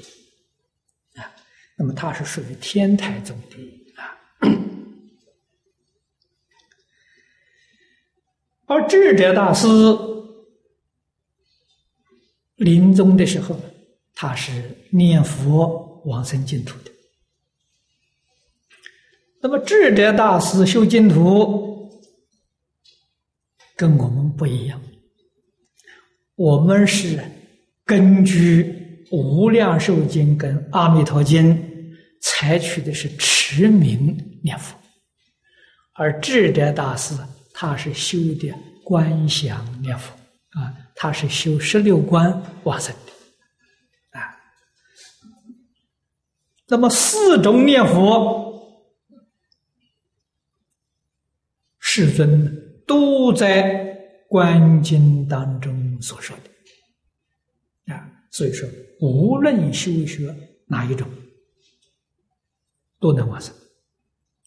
[1.15, 1.25] 啊，
[1.79, 3.57] 那么他是属于天台宗的
[3.97, 4.15] 啊。
[8.69, 9.67] 而智者大师
[12.57, 13.59] 临终的时候，
[14.15, 14.53] 他是
[14.91, 16.91] 念佛往生净土的。
[19.41, 21.75] 那么智者大师修净土
[23.77, 24.81] 跟我们不一样，
[26.35, 27.23] 我们是
[27.85, 28.65] 根据
[29.17, 31.55] 《无量寿经》跟《阿弥陀经》
[32.23, 34.77] 采取的是持名念佛，
[35.93, 37.15] 而智者大师。
[37.59, 38.53] 他是修的
[38.85, 40.13] 观想念佛
[40.51, 42.31] 啊，他是修十六观
[42.65, 44.37] 往生的啊。
[46.69, 48.79] 那么四种念佛，
[51.79, 52.51] 世尊呢
[52.87, 53.85] 都在
[54.29, 58.11] 观经当中所说的啊。
[58.31, 58.69] 所以说，
[59.01, 60.35] 无论修学
[60.67, 61.09] 哪一种，
[63.01, 63.55] 都能往生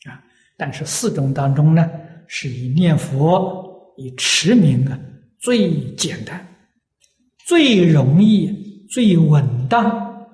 [0.06, 0.24] 啊。
[0.58, 1.90] 但是四种当中呢？
[2.32, 5.00] 是以念佛、以持名啊，
[5.40, 6.48] 最简单、
[7.48, 10.30] 最容易、最稳当、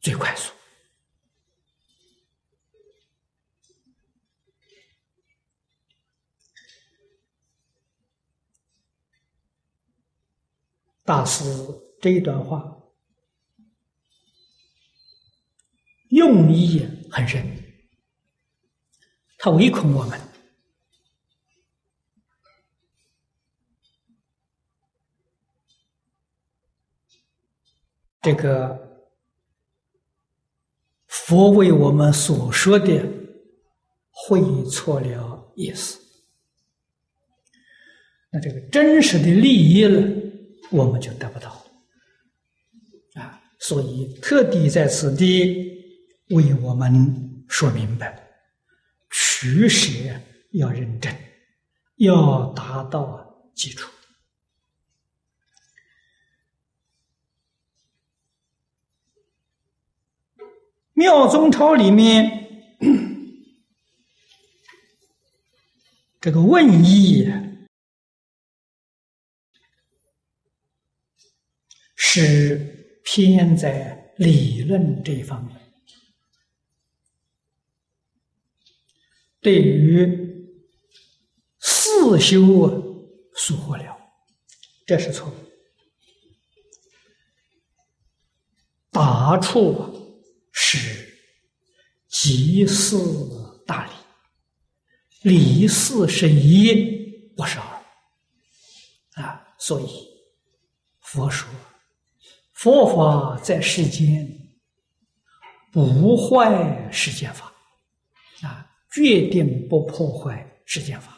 [0.00, 0.52] 最快速。
[11.08, 11.42] 大师
[12.02, 12.76] 这一段话
[16.10, 17.42] 用意很深，
[19.38, 20.20] 他唯恐我们。
[28.20, 29.08] 这个
[31.06, 33.02] 佛为我们所说的
[34.10, 35.98] 会错了意思，
[38.30, 39.98] 那这个真实的利益呢，
[40.70, 41.64] 我们就得不到
[43.14, 43.40] 啊。
[43.58, 45.84] 所以特地在此地
[46.30, 48.28] 为我们说明白：
[49.10, 49.90] 取舍
[50.52, 51.12] 要认真，
[51.96, 53.90] 要达到基础。
[60.94, 62.46] 妙宗钞里面
[66.20, 67.32] 这个问义
[72.10, 75.54] 是偏在理论这一方面，
[79.42, 80.08] 对于
[81.60, 82.72] 四修啊
[83.34, 83.94] 疏忽了，
[84.86, 85.34] 这是错误。
[88.90, 89.96] 答处。
[90.60, 91.08] 是
[92.08, 92.98] 即四
[93.64, 99.54] 大理，理四是一，不是二啊。
[99.56, 99.86] 所以
[101.00, 101.48] 佛说，
[102.58, 104.28] 佛法在世间
[105.70, 107.52] 不坏世间法
[108.42, 111.16] 啊，决定不破坏世间法。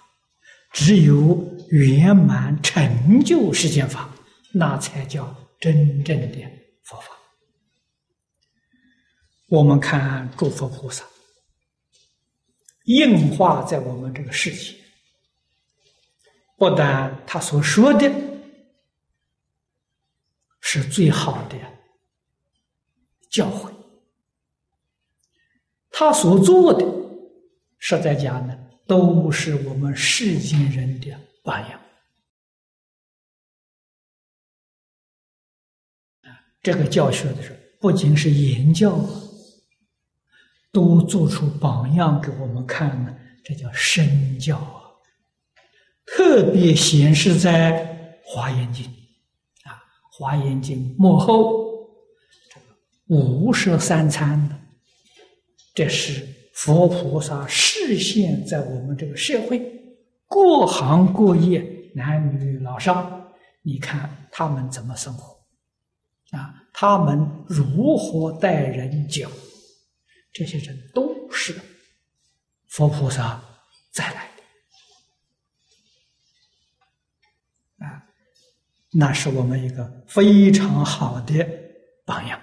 [0.72, 4.14] 只有圆满成就世间法，
[4.52, 6.42] 那才叫真正的
[6.82, 7.08] 佛法。
[9.48, 11.02] 我们看诸佛菩萨
[12.84, 14.76] 应化在我们这个世界，
[16.58, 18.12] 不但他所说的
[20.72, 21.56] 是最好的
[23.28, 23.72] 教诲，
[25.90, 26.86] 他所做的
[27.80, 28.56] 实在讲呢，
[28.86, 31.10] 都是我们世间人的
[31.42, 31.80] 榜样。
[36.62, 38.96] 这个教学的时候，不仅是言教。
[40.72, 44.86] 都做出榜样给我们看呢，这叫身教啊！
[46.06, 48.86] 特别显示在《华严经》，
[50.20, 51.88] 《华严经》幕后
[52.52, 52.66] 这个
[53.08, 54.60] 五十三参的，
[55.74, 59.58] 这是佛菩萨示现在我们这个社会
[60.28, 65.40] 各行各业男女老少，你看他们怎么生活
[66.36, 66.54] 啊？
[66.74, 69.26] 他们如何待人交？
[70.34, 71.58] 这些人都是
[72.68, 73.42] 佛菩萨
[73.90, 74.30] 再来
[77.78, 78.04] 的啊，
[78.92, 81.46] 那是我们一个非常好的
[82.04, 82.40] 榜样。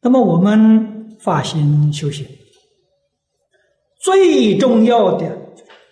[0.00, 2.26] 那么我们发心修行，
[4.00, 5.38] 最重要的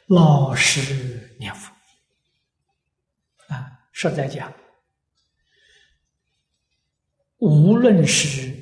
[0.07, 1.72] 老实念佛
[3.49, 4.53] 啊，实在讲。
[7.39, 8.53] 无论是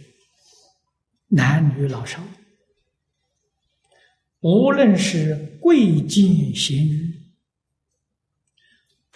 [1.29, 2.23] 男女老少，
[4.41, 7.08] 无论是贵贱贤愚，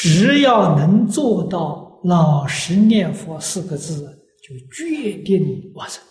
[0.02, 6.02] 只要能做到老实念佛四个字，就决定往生。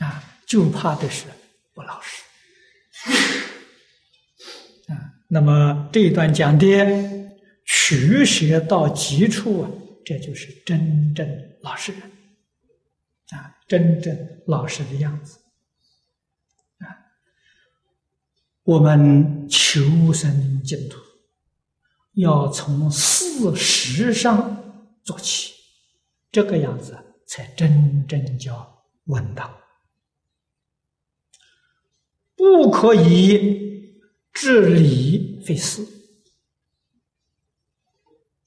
[0.00, 1.24] 啊，就怕的是
[1.72, 2.22] 不老实。
[4.92, 4.92] 啊，
[5.28, 6.66] 那么这一段讲的
[7.64, 9.70] 取舍到极处啊，
[10.04, 11.26] 这就是真正
[11.62, 12.02] 老实人。
[13.30, 14.14] 啊，真正
[14.46, 15.38] 老实的样子。
[16.80, 16.84] 啊，
[18.64, 20.98] 我们求生净土。
[22.20, 24.62] 要从事实上
[25.02, 25.52] 做起，
[26.30, 26.96] 这个样子
[27.26, 29.50] 才真正叫稳当。
[32.36, 34.00] 不可以
[34.32, 35.86] 治理非事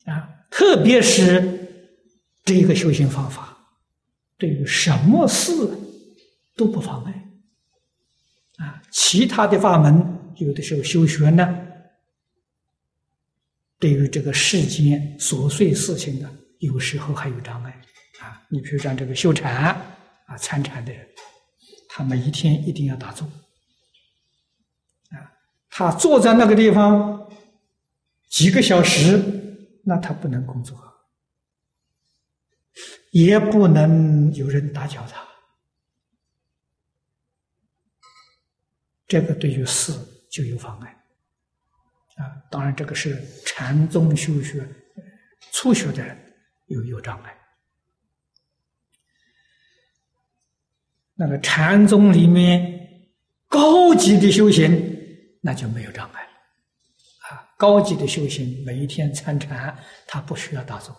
[0.06, 0.30] 啊！
[0.50, 1.88] 特别是
[2.44, 3.58] 这个修行方法，
[4.38, 5.52] 对于什么事
[6.56, 7.30] 都不妨碍
[8.58, 8.82] 啊！
[8.92, 11.73] 其他的法门，有的时候修学呢。
[13.84, 17.82] 对于这个世间琐碎事情的，有时候还有障碍
[18.22, 18.42] 啊。
[18.50, 19.54] 你比如像这个修禅
[20.26, 21.06] 啊、参禅的人，
[21.90, 23.28] 他每一天一定要打坐
[25.10, 25.20] 啊。
[25.70, 27.30] 他坐在那个地方
[28.30, 29.22] 几个小时，
[29.84, 30.80] 那他不能工作，
[33.12, 35.22] 也不能有人打搅他。
[39.06, 39.92] 这个对于事
[40.32, 41.03] 就有妨碍。
[42.24, 44.66] 啊，当然，这个是禅宗修学
[45.52, 46.18] 初学的人
[46.68, 47.38] 有有障碍。
[51.16, 53.12] 那个禅宗里面
[53.50, 54.72] 高级的修行，
[55.42, 56.30] 那就没有障碍了。
[57.28, 60.96] 啊，高级的修行，每一天参禅，他不需要打坐。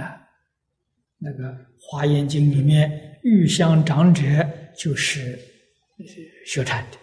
[0.00, 0.20] 啊，
[1.16, 1.50] 那个
[1.80, 4.22] 《华严经》里面，玉香长者
[4.76, 5.38] 就是
[6.44, 6.98] 学禅的，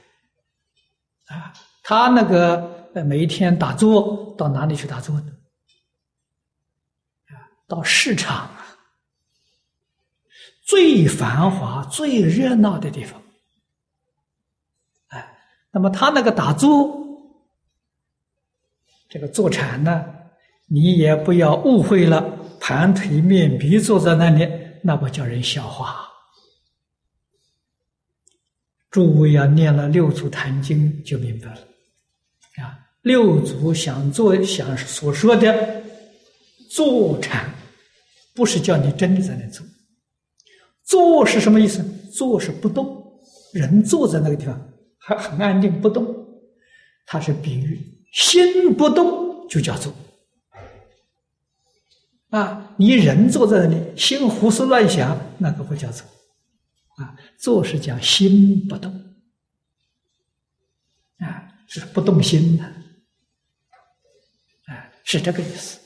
[1.33, 1.51] 啊。
[1.83, 5.31] 他那个呃，每一天打坐到哪里去打坐呢？
[7.67, 8.77] 到市场啊，
[10.61, 13.21] 最繁华、最热闹的地方。
[15.07, 15.37] 哎，
[15.71, 16.99] 那么他那个打坐，
[19.07, 20.05] 这个坐禅呢，
[20.67, 22.21] 你也不要误会了，
[22.59, 24.45] 盘腿面壁坐在那里，
[24.83, 26.09] 那不叫人笑话。
[28.89, 31.70] 诸位要念了六祖坛经，就明白了。
[32.57, 35.83] 啊六祖想做想所说的
[36.69, 37.49] 坐禅，
[38.33, 39.65] 不是叫你真的在那坐。
[40.83, 41.83] 坐是什么意思？
[42.11, 43.03] 坐是不动，
[43.53, 46.15] 人坐在那个地方还很安静不动。
[47.05, 49.93] 它是比喻心不动就叫坐。
[52.29, 56.05] 啊，你人坐在那里，心胡思乱想，那个不叫坐。
[56.97, 58.93] 啊，坐是讲心不动，
[61.73, 62.65] 是不动心的。
[65.03, 65.79] 是这个意思。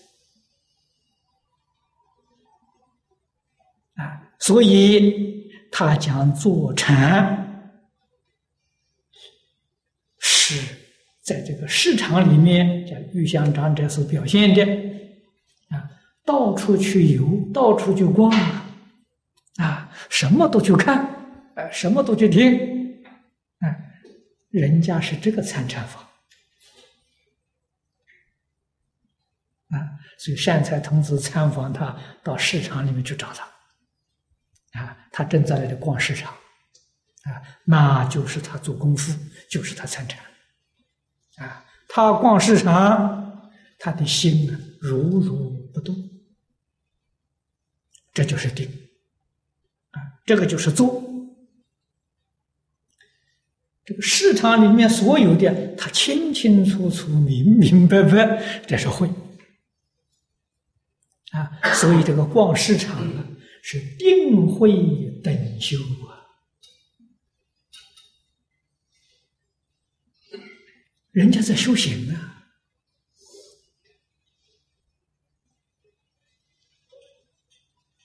[3.96, 7.72] 啊，所以他讲坐禅
[10.20, 10.60] 是
[11.22, 14.64] 在这个市场里面，叫玉香长者所表现的。
[15.70, 15.90] 啊，
[16.26, 18.32] 到处去游，到处去逛
[19.58, 20.98] 啊，什么都去看，
[21.56, 22.75] 啊，什么都去听，
[24.60, 26.02] 人家是这个参禅法。
[29.70, 36.32] 啊，所以善财童子参访他，到市场里面去找他，啊，他正在那里逛市场，
[37.24, 39.12] 啊，那就是他做功夫，
[39.50, 40.24] 就是他参禅，
[41.38, 45.96] 啊，他逛市场，他的心呢如如不动，
[48.14, 48.70] 这就是定，
[49.92, 51.04] 啊，这个就是坐，
[53.86, 59.08] 这个市场里面所有的，他清清楚楚、明明白白，这是会。
[61.30, 63.28] 啊，所以这个逛市场啊，
[63.62, 64.72] 是定慧
[65.24, 66.26] 等修啊。
[71.12, 72.48] 人家在修行啊，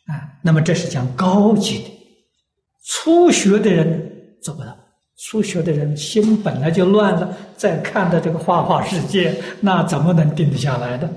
[0.07, 1.91] 啊，那么这是讲高级的，
[2.83, 4.80] 初学的人做不到。
[5.23, 11.09] 初学的人心本来就乱了，再看到这个花花世界， 那怎么能定得下来的？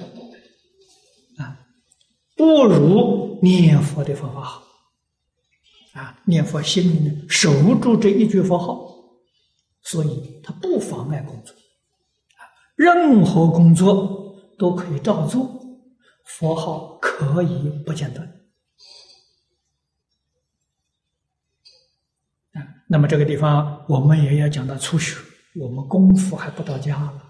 [2.36, 4.64] 不如念佛的方法好
[5.94, 6.20] 啊！
[6.26, 8.86] 念佛心里面守住这一句佛号，
[9.84, 11.56] 所以它不妨碍工作。
[12.76, 15.48] 任何工作都可以照做，
[16.26, 18.28] 佛号可以不间断
[22.88, 25.18] 那么这个地方我们也要讲到初学，
[25.56, 27.24] 我们功夫还不到家了，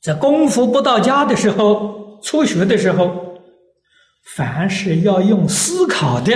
[0.00, 3.40] 在功夫不到家的时候，初学的时候，
[4.36, 6.32] 凡是要用思考的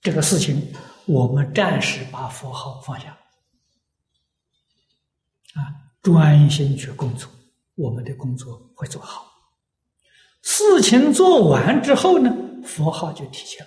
[0.00, 0.72] 这个事情，
[1.06, 3.08] 我们暂时把佛号放下，
[5.54, 7.28] 啊，专心去工作，
[7.74, 9.26] 我们的工作会做好。
[10.42, 12.32] 事情做完之后呢，
[12.64, 13.66] 佛号就提起来，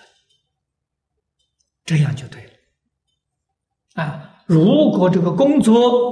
[1.85, 4.03] 这样就对了。
[4.03, 6.11] 啊，如果这个工作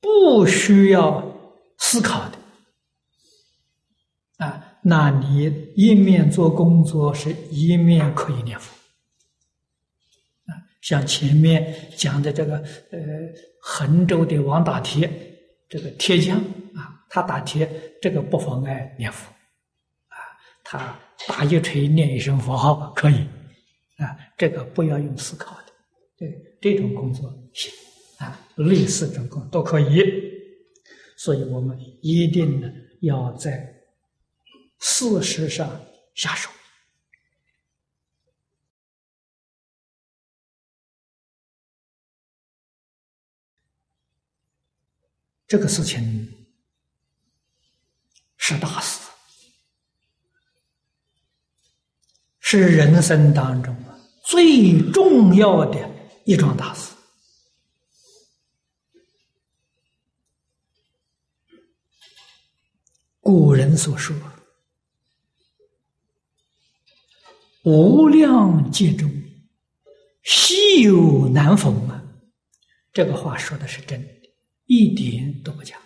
[0.00, 1.22] 不需要
[1.78, 2.38] 思考的，
[4.44, 8.74] 啊，那你一面做工作，是一面可以念佛。
[10.46, 12.56] 啊，像前面讲的这个，
[12.90, 12.98] 呃，
[13.60, 15.08] 衡州的王打铁，
[15.68, 16.38] 这个铁匠
[16.74, 17.70] 啊，他打铁，
[18.02, 19.30] 这个不妨碍念佛。
[20.08, 20.16] 啊，
[20.64, 23.26] 他打一锤，念一声佛号可以。
[23.96, 25.72] 啊，这个不要用思考的。
[26.18, 27.72] 对这种工作行
[28.18, 30.02] 啊，类似这种工都可以，
[31.16, 33.82] 所以我们一定呢要在
[34.78, 35.80] 事实上
[36.14, 36.50] 下手。
[45.46, 46.46] 这个事情
[48.36, 49.08] 是大事，
[52.40, 53.72] 是人生当中
[54.26, 55.96] 最重要的。
[56.24, 56.92] 一桩大事。
[63.20, 64.16] 古人所说
[67.62, 69.08] “无量劫中，
[70.24, 72.02] 稀有难逢”啊，
[72.92, 74.08] 这个话说的是真的，
[74.64, 75.80] 一点都不假。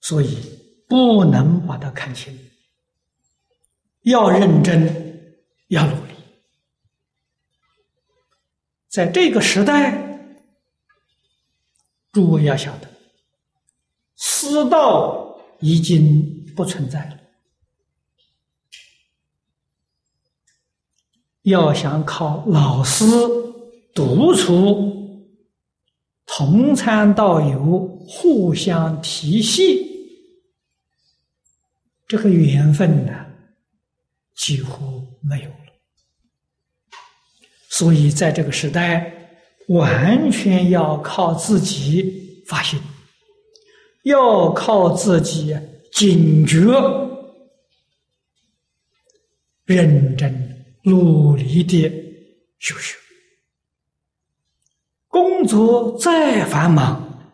[0.00, 0.38] 所以
[0.88, 2.47] 不能把它看轻，
[4.08, 5.06] 要认真。
[5.68, 6.14] 要努力，
[8.88, 10.32] 在这个时代，
[12.10, 12.88] 诸位要晓得，
[14.16, 17.18] 师道已经不存在了。
[21.42, 23.04] 要想靠老师
[23.94, 25.28] 督促、
[26.24, 29.86] 同参道友互相提携，
[32.06, 33.27] 这个缘分呢，
[34.38, 35.56] 几乎没有了。
[37.68, 39.12] 所以，在这个时代，
[39.68, 42.80] 完全要靠自己发心，
[44.04, 45.54] 要靠自己
[45.92, 46.58] 警觉、
[49.64, 51.88] 认真、努力的
[52.58, 52.96] 修学。
[55.08, 57.32] 工作再繁忙，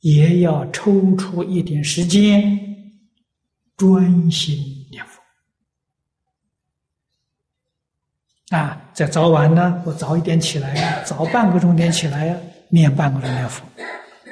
[0.00, 2.58] 也要抽出一点时间，
[3.76, 4.56] 专心
[4.90, 5.20] 念佛。
[8.50, 12.36] 啊，在早晚呢，我早一点起来呀，早半个钟点起来呀，
[12.68, 13.64] 念半个钟念佛。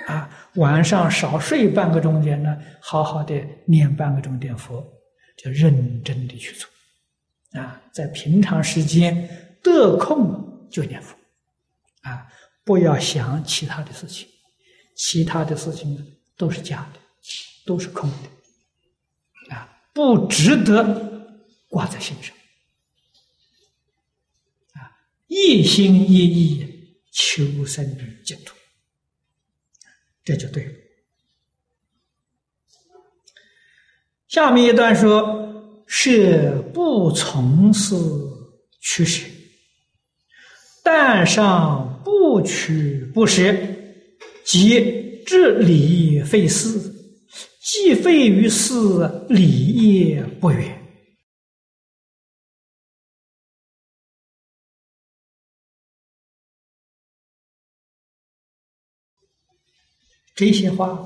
[0.07, 3.35] 啊，晚上少睡半个钟点呢，好好的
[3.67, 4.85] 念半个钟点佛，
[5.39, 6.69] 就认真的去做。
[7.59, 9.29] 啊，在平常时间
[9.63, 11.17] 得空就念佛。
[12.03, 12.27] 啊，
[12.65, 14.29] 不要想其他的事情，
[14.97, 16.05] 其他的事情呢
[16.37, 17.01] 都是假的，
[17.65, 19.55] 都是空的。
[19.55, 20.85] 啊，不值得
[21.69, 22.35] 挂在心上。
[25.35, 26.63] 一心一意
[27.11, 27.83] 求生
[28.23, 28.55] 净土，
[30.23, 30.73] 这就对了。
[34.29, 37.97] 下面一段说：是不从事
[38.79, 39.27] 取舍，
[40.85, 43.57] 但上不取不舍，
[44.45, 46.79] 即治理废事，
[47.63, 48.75] 既废于事，
[49.31, 50.82] 理也不远。
[60.45, 60.99] 这些话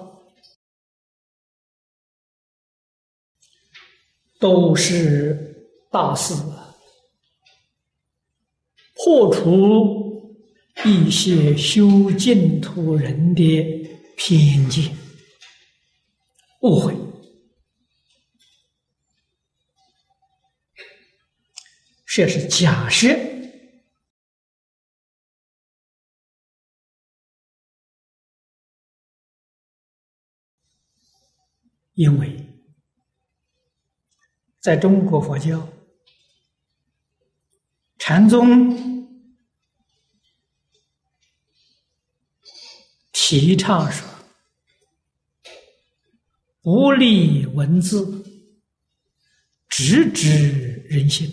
[4.39, 6.33] 都是大事。
[6.33, 6.75] 啊，
[8.95, 10.43] 破除
[10.87, 13.43] 一些修净土人的
[14.17, 14.97] 偏见、
[16.63, 16.97] 误会，
[22.07, 23.36] 这是假设。
[31.97, 32.61] 因为，
[34.61, 35.67] 在中国佛教，
[37.97, 39.09] 禅宗
[43.13, 44.07] 提倡说，
[46.61, 48.23] 不立文字，
[49.67, 51.33] 直指人心，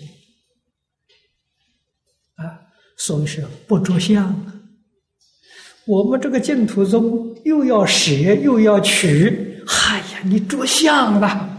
[2.36, 4.64] 啊，所以是不着相，
[5.86, 9.53] 我们这个净土宗又要舍又要取，
[10.24, 11.50] 你着相了。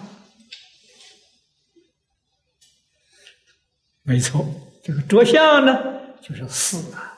[4.02, 4.44] 没错，
[4.82, 5.78] 这个着相呢，
[6.20, 7.16] 就是事啊；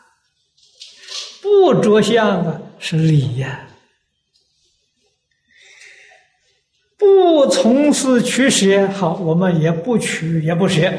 [1.43, 3.69] 不着相啊，是理呀。
[6.97, 10.93] 不从事取舍，好，我们也不取也不舍。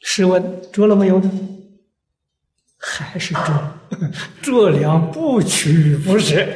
[0.00, 1.30] 试问着了没有呢？
[2.78, 3.78] 还是着，
[4.42, 6.46] 着了不取不舍，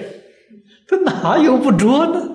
[0.89, 2.35] 他哪有不着呢？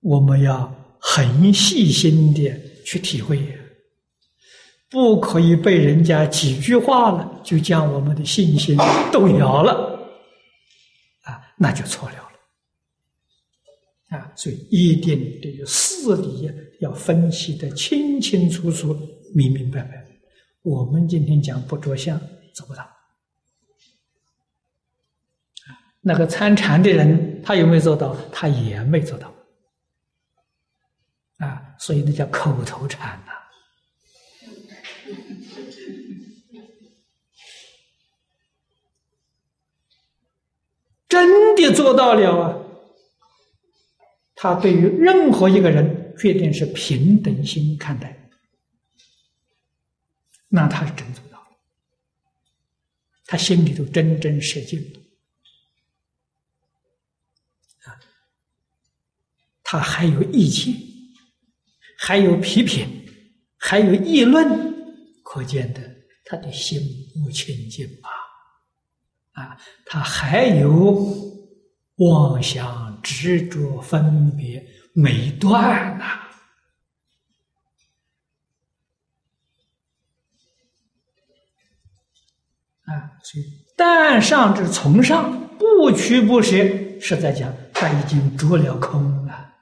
[0.00, 2.52] 我们要很细心的
[2.84, 3.38] 去体会，
[4.88, 8.76] 不可以被人家几句话了就将我们的信心
[9.12, 10.08] 动摇了，
[11.22, 16.50] 啊，那就错了了，啊，所以一定这个事理
[16.80, 18.96] 要分析的清清楚楚、
[19.34, 20.06] 明明白白。
[20.62, 22.20] 我们今天讲不着相，
[22.60, 22.86] 做不到。
[26.02, 28.14] 那个参禅的人，他有没有做到？
[28.30, 29.32] 他也没做到。
[31.38, 33.32] 啊，所以那叫口头禅呐。
[41.08, 42.56] 真的做到了啊，
[44.34, 48.30] 他对于任何一个人，决定是平等心看待，
[50.48, 51.22] 那他是真做，
[53.30, 54.80] 他心里头真真实净
[57.84, 57.94] 啊，
[59.62, 60.74] 他还有意见。
[61.96, 62.88] 还有批评，
[63.56, 64.48] 还有议论，
[65.22, 65.80] 可见的
[66.24, 66.80] 他的心
[67.22, 68.08] 不清净吧？
[69.30, 69.56] 啊，
[69.86, 70.98] 他还有
[71.98, 76.04] 妄想、执着、分别没断呐！
[76.04, 76.19] 啊，
[82.90, 83.44] 啊所以
[83.76, 86.56] 但上之从上，不屈不舍，
[87.00, 89.54] 是在讲他已经着了空了。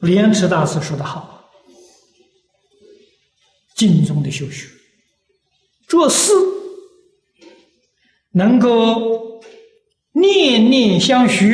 [0.00, 1.50] 莲池大师说的好
[3.74, 4.68] ：“经中的修学，
[5.88, 6.32] 做事
[8.30, 9.40] 能够
[10.12, 11.48] 念念相续，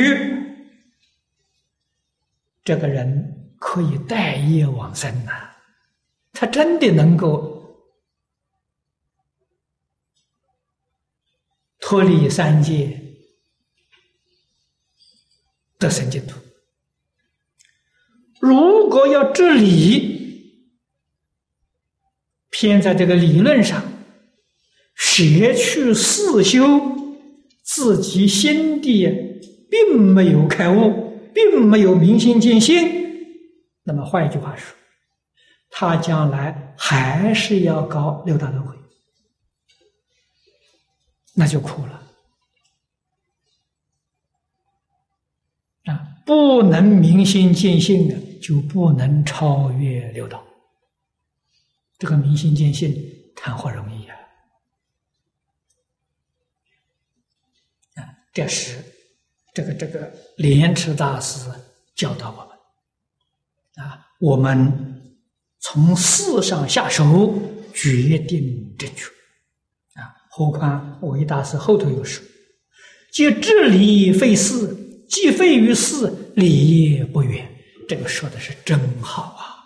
[2.63, 5.31] 这个人可以待业往生呐。
[6.33, 7.52] 他真的能够
[11.85, 12.97] 脱离三界，
[15.77, 16.39] 得生净土。”
[18.39, 20.63] 如果要治理，
[22.49, 23.83] 偏在这个理论上，
[24.95, 26.79] 学去四修，
[27.63, 29.07] 自己心地
[29.69, 32.87] 并没有开悟，并没有明心见性，
[33.83, 34.73] 那么换一句话说，
[35.69, 38.75] 他将来还是要搞六道轮回，
[41.33, 42.03] 那就苦了。
[45.85, 48.33] 啊，不能明心见性的。
[48.43, 50.45] 就不能超越六道，
[51.97, 52.93] 这个明心见性
[53.33, 54.17] 谈何容易啊！
[57.95, 58.03] 啊，
[58.33, 58.83] 这是
[59.53, 61.49] 这个这个莲池大师
[61.95, 65.17] 教导我们啊，我们
[65.61, 67.33] 从事上下手，
[67.73, 69.05] 决定正确。
[70.35, 72.25] 何况韦大师后头又说
[73.13, 74.75] ：“即治理废事，
[75.07, 77.47] 既废于事，理也不远。”
[77.87, 79.61] 这个说的是真好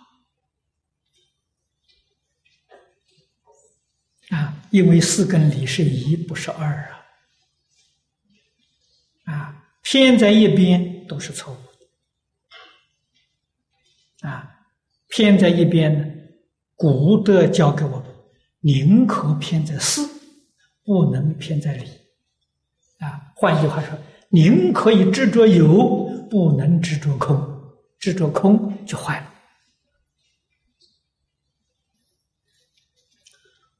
[4.28, 4.36] 啊！
[4.36, 6.68] 啊，因为四跟理是一，不是二
[9.24, 9.32] 啊！
[9.32, 11.56] 啊，偏在一边都是错误
[14.20, 14.50] 的啊！
[15.08, 16.04] 偏在一边呢，
[16.74, 18.14] 古德教给我们，
[18.60, 20.06] 宁可偏在四，
[20.88, 21.84] 不能偏在理
[23.00, 23.30] 啊！
[23.36, 23.90] 换句话说，
[24.30, 27.38] 宁可以执着有，不能执着空。
[27.98, 29.34] 执着空就坏了。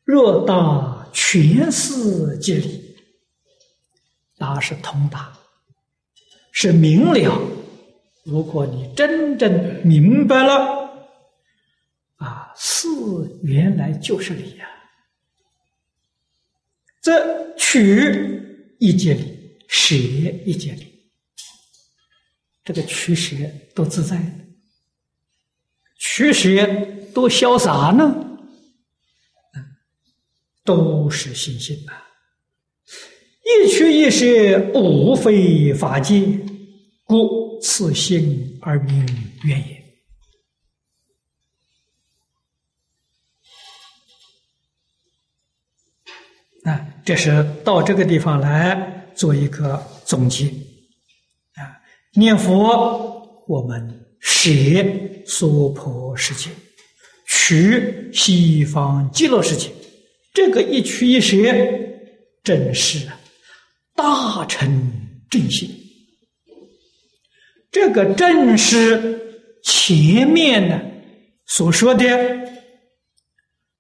[0.05, 2.95] 若大全是皆理，
[4.37, 5.33] 那是通达，
[6.53, 7.41] 是明了。
[8.23, 10.91] 如果你真正明白了，
[12.17, 12.87] 啊，事
[13.43, 14.58] 原来就是理。
[17.09, 19.95] 这取一节理，舍
[20.45, 20.87] 一节理。
[22.63, 23.35] 这个取舍
[23.75, 24.21] 多自在，
[25.99, 26.51] 取舍
[27.15, 28.15] 多潇洒呢？
[30.65, 32.07] 都是心性啊！
[33.43, 36.21] 一取一舍，无非法界，
[37.05, 39.07] 故此心而名
[39.45, 39.78] 愿也。
[47.09, 50.45] 这是到这个地方来做一个总结
[51.55, 51.65] 啊。
[52.13, 54.51] 念佛，我们舍
[55.25, 56.51] 娑婆世界，
[57.27, 59.71] 取西方极乐世界，
[60.35, 61.35] 这个一取一舍，
[62.45, 63.09] 正是
[63.97, 64.69] 大成
[65.31, 65.67] 正心。
[67.71, 69.19] 这个正是
[69.65, 70.79] 前面呢
[71.47, 72.07] 所说的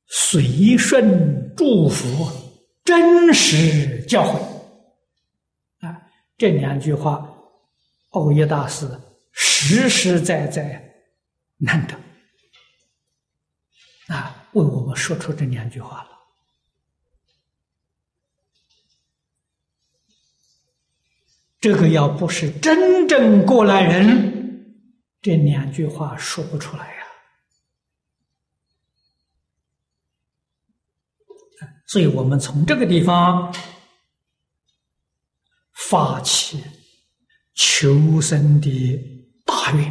[0.06, 2.26] 随顺祝福
[2.88, 5.86] 真实教诲。
[5.86, 6.00] 啊，
[6.38, 7.30] 这两句话，
[8.12, 8.88] 欧耶大师
[9.30, 10.82] 实实在在
[11.58, 11.94] 难得。
[14.14, 16.08] 啊，为我们说出这两句话了。
[21.60, 24.88] 这个要不是真正过来人，
[25.20, 26.94] 这两句话说不出来呀。
[31.88, 33.52] 所以我们从这个地方
[35.88, 36.62] 发起
[37.54, 39.00] 求生的
[39.44, 39.86] 大愿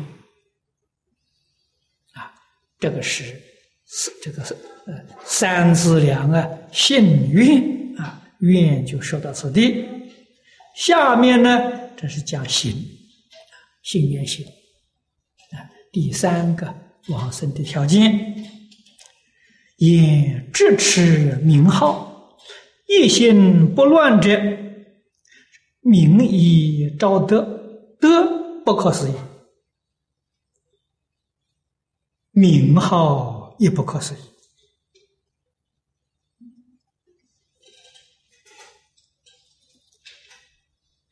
[2.13, 2.31] 啊，
[2.79, 3.41] 这个是
[4.21, 4.53] 这个是
[4.85, 4.93] 呃
[5.25, 7.59] 三字两啊，信愿
[7.97, 9.83] 啊，愿就说到此地。
[10.75, 12.75] 下面呢，这是讲行，
[13.81, 15.65] 信愿行啊。
[15.91, 16.71] 第三个
[17.07, 18.56] 往生的条件，
[19.77, 22.37] 言智持名号，
[22.87, 24.39] 一心不乱者，
[25.81, 27.41] 名以昭德，
[27.99, 29.13] 德不可思议，
[32.31, 34.17] 名号也不可思议。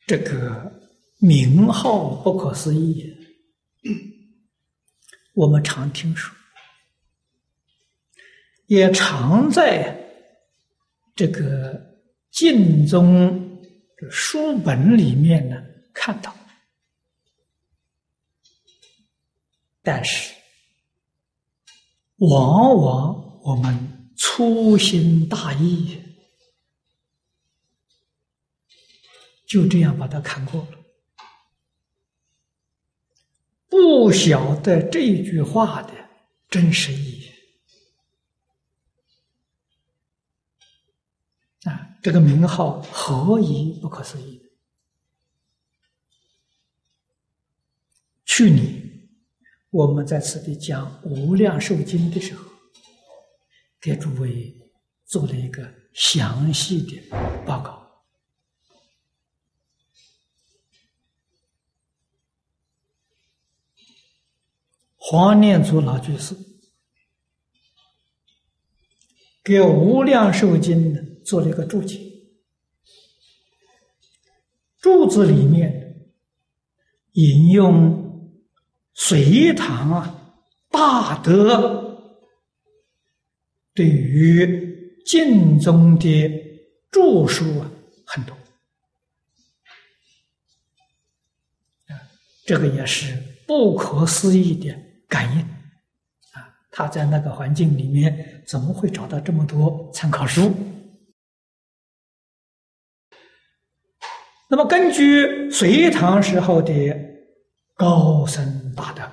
[0.08, 0.72] 这个
[1.18, 3.12] 名号不可思议，
[5.34, 6.34] 我们常听说，
[8.66, 9.96] 也常在
[11.14, 11.98] 这个
[12.30, 13.60] 晋宗
[14.10, 15.62] 书本里面呢
[15.92, 16.36] 看到，
[19.82, 20.34] 但是
[22.16, 26.02] 往往我们粗心大意。
[29.46, 30.78] 就这样把它看过了，
[33.68, 35.92] 不晓得这句话的
[36.48, 37.30] 真实意义
[41.62, 41.95] 啊！
[42.06, 44.40] 这个名号何以不可思议？
[48.24, 49.08] 去年
[49.70, 52.44] 我们在此地讲《无量寿经》的时候，
[53.80, 54.56] 给诸位
[55.04, 57.02] 做了一个详细的
[57.44, 58.04] 报告。
[64.94, 66.36] 黄念祖老居士
[69.42, 72.00] 给《无量寿经》呢做了一个注解，
[74.80, 76.08] 注子里面
[77.12, 78.32] 引用
[78.94, 80.34] 隋唐啊
[80.70, 81.98] 大德
[83.74, 86.28] 对于晋中的
[86.90, 87.70] 著述啊
[88.06, 88.34] 很多，
[91.88, 91.98] 啊，
[92.46, 94.74] 这个也是不可思议的。
[95.08, 95.40] 感应
[96.32, 100.52] 啊，他在那个环境里面怎么会找到这么多参考书？
[104.48, 106.72] 那么根据隋唐时候的
[107.74, 109.10] 高僧大德们，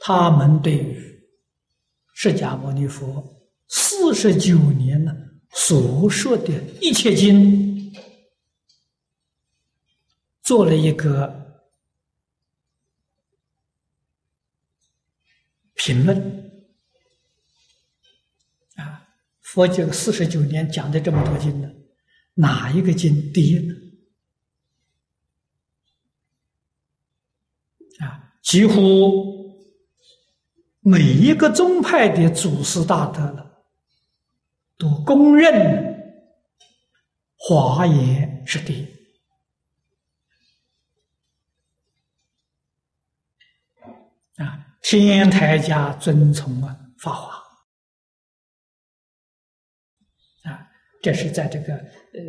[0.00, 1.26] 他们对于
[2.14, 3.24] 释迦牟尼佛
[3.68, 5.12] 四十九年呢
[5.50, 7.92] 所说的一切经，
[10.42, 11.36] 做了一个。
[15.80, 16.47] 评论
[19.52, 21.68] 佛经四十九年讲的这么多经呢，
[22.34, 23.74] 哪一个经第一呢？
[28.04, 29.56] 啊，几乎
[30.80, 33.64] 每一个宗派的祖师大德了，
[34.76, 35.96] 都公认
[37.36, 38.86] 华严是第一。
[44.42, 44.66] 啊。
[44.82, 47.37] 天台家遵从啊法华
[51.00, 52.20] 这是在这个呃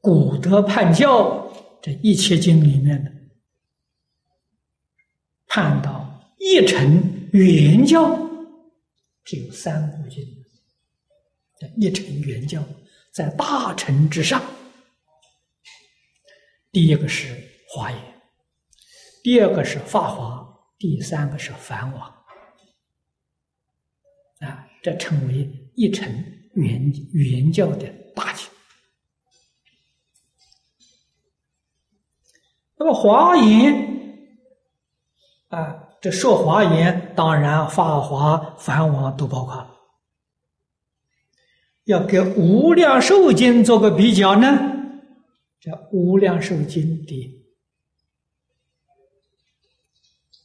[0.00, 3.12] 古德判教这一切经里面的
[5.46, 8.18] 判到一成原教
[9.24, 10.24] 只有三部经，
[11.76, 12.62] 一成原教
[13.12, 14.42] 在大乘之上。
[16.72, 17.34] 第一个是
[17.68, 18.00] 华严，
[19.22, 20.42] 第二个是法华。
[20.76, 22.14] 第三个是梵网
[24.40, 26.12] 啊，这称为一乘
[26.54, 28.48] 原原教的大经。
[32.76, 34.32] 那么华严
[35.48, 39.70] 啊，这说华严，当然法华、梵王都包括了。
[41.84, 44.58] 要跟无量寿经做个比较呢，
[45.60, 47.44] 这无量寿经的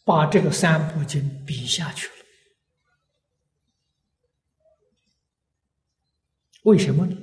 [0.03, 2.18] 把这个三部经比下去了，
[6.63, 7.17] 为什么呢？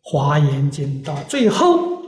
[0.00, 2.02] 华严经到最后，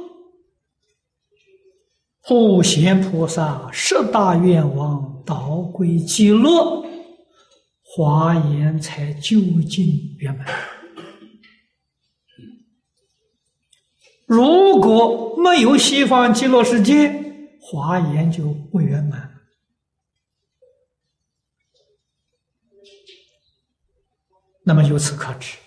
[2.22, 6.84] 普贤菩萨十大愿望导归极乐。
[7.82, 10.46] 华严才究竟圆满。
[14.26, 17.10] 如果没有西方极乐世界，
[17.58, 19.35] 华严就不圆满。
[24.68, 25.56] 那么由此可知，《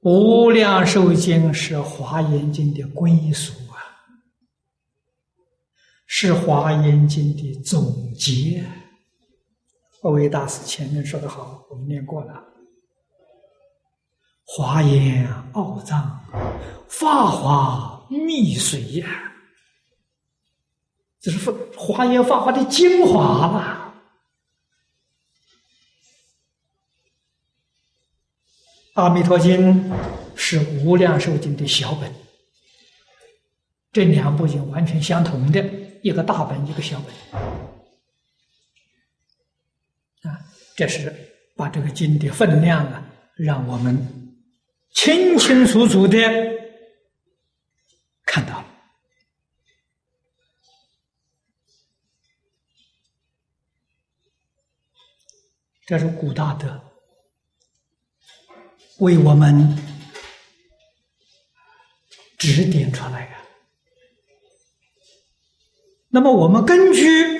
[0.00, 3.76] 无量寿经》是华严经的归属啊，
[6.06, 8.64] 是华严经的总结。
[10.02, 12.42] 二位大师前面说的好，我们念过了。
[14.46, 16.18] 华严奥藏，
[16.88, 19.30] 法华密水呀，
[21.20, 23.77] 这是华严法华的精华吧？
[28.98, 29.92] 阿弥陀经
[30.34, 32.12] 是无量寿经的小本，
[33.92, 35.64] 这两部经完全相同的，
[36.02, 37.40] 一个大本，一个小本。
[40.28, 40.40] 啊，
[40.76, 41.14] 这是
[41.54, 43.96] 把这个经的分量啊，让我们
[44.90, 46.18] 清清楚楚的
[48.24, 48.66] 看到了。
[55.86, 56.87] 这是古大德
[58.98, 59.76] 为我们
[62.38, 63.32] 指点出来的。
[66.10, 67.38] 那么，我们根据。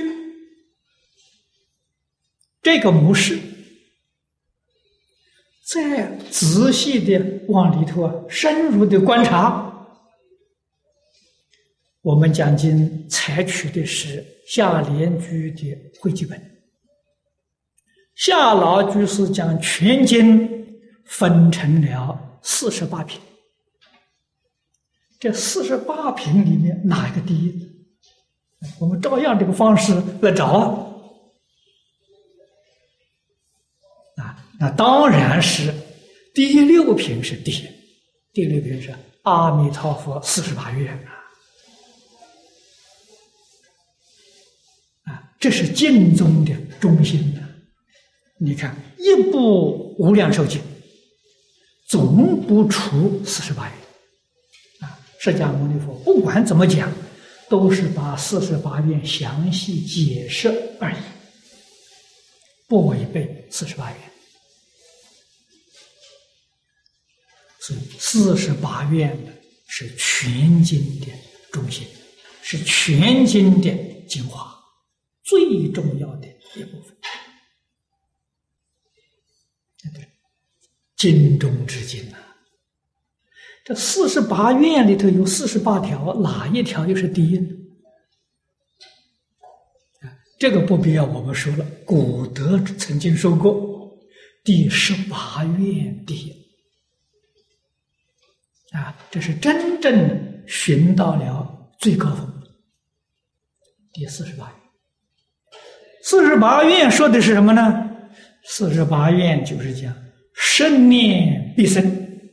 [2.60, 3.38] 这个模式，
[5.64, 9.88] 再仔细的往里头啊，深入的观察，
[12.02, 16.38] 我们讲经采取的是下联居的汇集本。
[18.16, 20.57] 夏老居士讲全经
[21.08, 23.20] 分成了四十八品，
[25.18, 27.68] 这四十八品里面哪一个第一？
[28.78, 30.44] 我们照样这个方式来找
[34.16, 34.36] 啊。
[34.60, 35.72] 那当然是
[36.34, 37.68] 第六品是第一，
[38.32, 41.12] 第六品是阿弥陀佛四十八愿啊，
[45.04, 47.40] 啊，这是经中的中心呐。
[48.40, 50.60] 你看一部无量寿经，
[51.88, 54.98] 总不出四十八愿啊。
[55.18, 56.92] 释迦牟尼佛不管怎么讲，
[57.48, 60.96] 都是把四十八愿详细解释而已，
[62.68, 64.00] 不违背四十八愿。
[67.98, 69.14] 四十八愿
[69.66, 71.06] 是全经的
[71.52, 71.86] 中心，
[72.42, 73.70] 是全经的
[74.08, 74.58] 精华，
[75.22, 76.96] 最重要的一部分。
[79.92, 80.08] 对，
[80.98, 82.18] 经中之经啊，
[83.64, 87.48] 这四十八愿里头有四十八条，哪一条又是第一呢？
[90.40, 93.96] 这个不必要我们说了，古德曾经说过，
[94.44, 96.32] 第十八愿第一。
[98.72, 102.42] 啊，这是真正寻到了最高峰，
[103.92, 104.54] 第四十八愿。
[106.02, 107.88] 四十八愿说的是什么呢？
[108.44, 109.92] 四十八愿就是讲
[110.40, 111.82] 生念必生，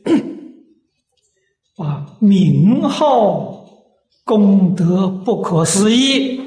[1.76, 3.66] 把名号
[4.24, 6.40] 功德不可思议，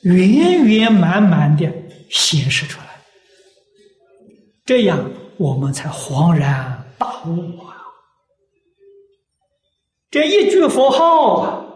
[0.00, 1.70] 圆圆满满的
[2.08, 2.86] 显示出来，
[4.64, 7.84] 这样我们才恍然大悟啊！
[10.10, 11.66] 这一句佛号啊，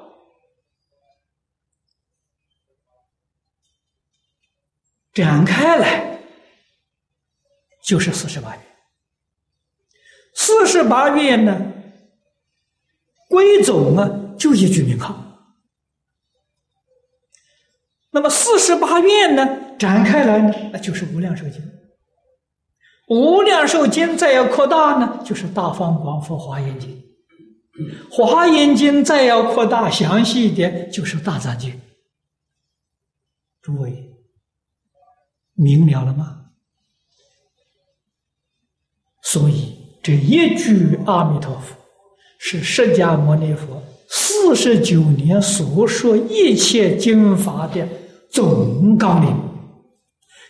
[5.12, 6.17] 展开来
[7.88, 8.62] 就是四十八愿。
[10.34, 11.72] 四十八愿呢，
[13.30, 14.06] 归总啊，
[14.38, 15.24] 就一句名号。
[18.10, 21.62] 那么四十八愿呢，展开来呢，那就是无量寿经。
[23.08, 27.02] 无量寿经再要扩大呢，就是大方广佛华严经。
[28.10, 31.80] 华严经再要扩大详细一点，就是大藏经。
[33.62, 34.14] 诸位
[35.54, 36.37] 明了了吗？
[39.30, 41.76] 所以这一句阿弥陀佛，
[42.38, 47.86] 是释迦牟尼佛四十九年所说一切经法的
[48.30, 49.36] 总纲领。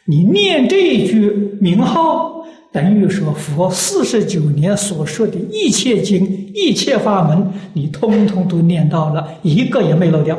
[0.06, 1.28] 你念这一句
[1.60, 6.24] 名号，等于说佛四十九年所说的一切经、
[6.54, 10.38] 一切法门，你通通都念到了，一个也没漏掉。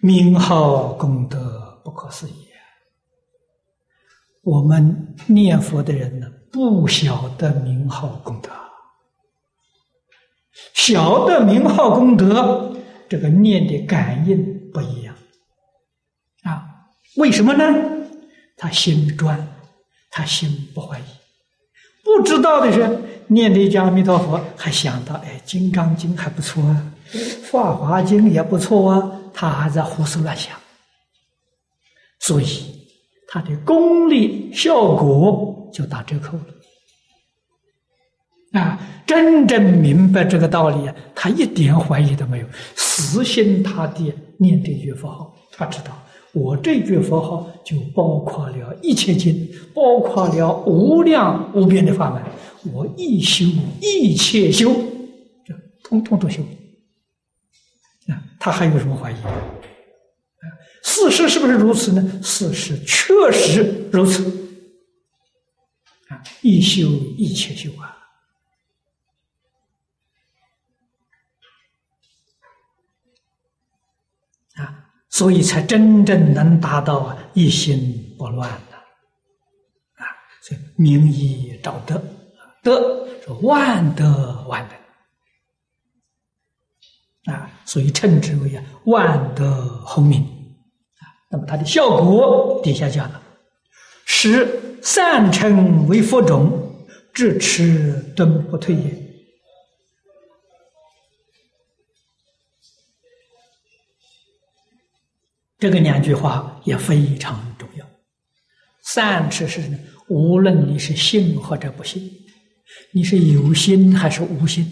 [0.00, 2.39] 名号功德不可思议，
[4.42, 8.50] 我们念佛的人呢，不晓得名号功德，
[10.72, 12.74] 晓得名号功德，
[13.08, 15.14] 这个念的感应不一样
[16.44, 16.64] 啊？
[17.16, 17.64] 为什么呢？
[18.56, 19.46] 他心专，
[20.10, 21.02] 他心不怀疑。
[22.02, 26.92] 不知道的是，念这一阿弥陀佛，还想到哎，《金刚经》还不错啊，
[27.42, 29.20] 《法华经》也不错啊。
[29.32, 30.58] 他还在胡思乱想，
[32.18, 32.79] 所以
[33.32, 36.44] 他的功力效果就打折扣了。
[38.60, 38.76] 啊，
[39.06, 45.32] 真正明白这个道理啊，他一点怀疑都没有，死心塌地念这句佛号。
[45.52, 45.96] 他知道，
[46.32, 52.20] 我这句佛号就包括了一切经，包括了无量无边的法门，
[52.74, 53.44] 我一修
[53.80, 54.72] 一切修，
[55.46, 55.54] 就
[55.84, 56.42] 通通都修。
[58.08, 59.16] 啊他还有什么怀疑？
[60.82, 62.20] 事实是不是如此呢？
[62.22, 64.24] 事实确实如此。
[66.08, 67.96] 啊，一修一切修啊！
[74.56, 78.76] 啊，所以才真正能达到啊一心不乱的。
[80.02, 80.06] 啊，
[80.42, 82.02] 所以名义找德，
[82.62, 84.68] 德是万德万
[87.26, 87.34] 能。
[87.34, 90.39] 啊，所以称之为啊万德洪名。
[91.30, 93.22] 那么它的效果，底下讲了，
[94.04, 99.10] 使善成为佛种，至持顿不退也。
[105.58, 107.86] 这个两句话也非常重要。
[108.82, 109.62] 善持是
[110.08, 112.10] 无论你是信或者不信，
[112.92, 114.64] 你是有心还是无心。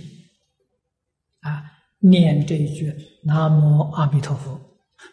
[1.40, 1.62] 啊
[2.00, 2.92] 念这一句
[3.22, 4.58] “南无阿弥陀佛”，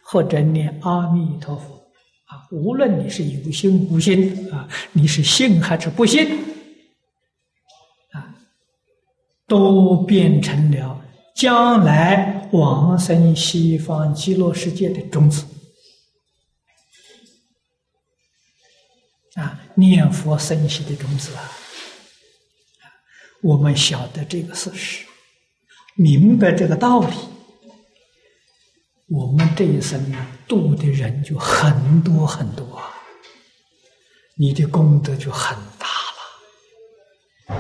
[0.04, 1.76] 或者念“阿弥陀佛”，
[2.28, 6.40] 啊，无论你是有心无心啊，你是信还是不信，
[8.12, 8.36] 啊，
[9.48, 11.02] 都变成了
[11.36, 15.46] 将来往生西方极乐世界的种子。
[19.36, 21.52] 啊，念佛生息的种子啊，
[23.42, 25.06] 我们晓得这个事实。
[25.98, 27.16] 明白这个道理，
[29.08, 32.82] 我们这一生呢，度的人就很多很多，
[34.36, 35.88] 你的功德就很大
[37.56, 37.58] 了。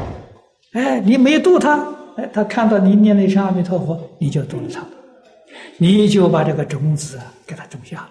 [0.73, 1.87] 哎，你没度他，
[2.17, 4.83] 哎，他看到你念那声阿弥陀佛，你就度了他，
[5.77, 8.09] 你就把这个种子给他种下了。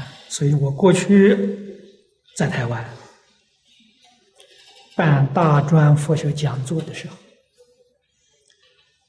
[0.00, 1.58] 啊，所以我过去
[2.36, 2.88] 在台湾
[4.94, 7.16] 办大专佛学讲座的时候。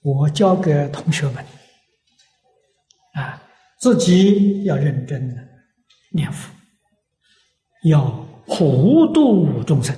[0.02, 1.46] 我教给同学们，
[3.14, 3.42] 啊，
[3.80, 5.36] 自己要认真的
[6.12, 6.52] 念佛，
[7.90, 8.04] 要
[8.48, 9.96] 普度众生，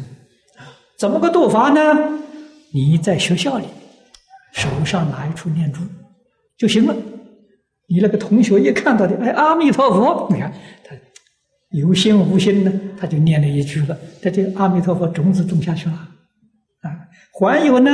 [0.97, 1.79] 怎么个度法呢？
[2.73, 3.65] 你在学校里
[4.53, 5.81] 手上拿一处念珠
[6.57, 6.95] 就行了。
[7.87, 10.51] 你那个同学一看到的，哎，阿弥陀佛，你看
[10.83, 10.95] 他
[11.71, 15.95] 有心无心呢，他就念了一句了，他这阿弥陀佛种子种下去了，
[16.81, 16.91] 啊，
[17.39, 17.91] 还有呢，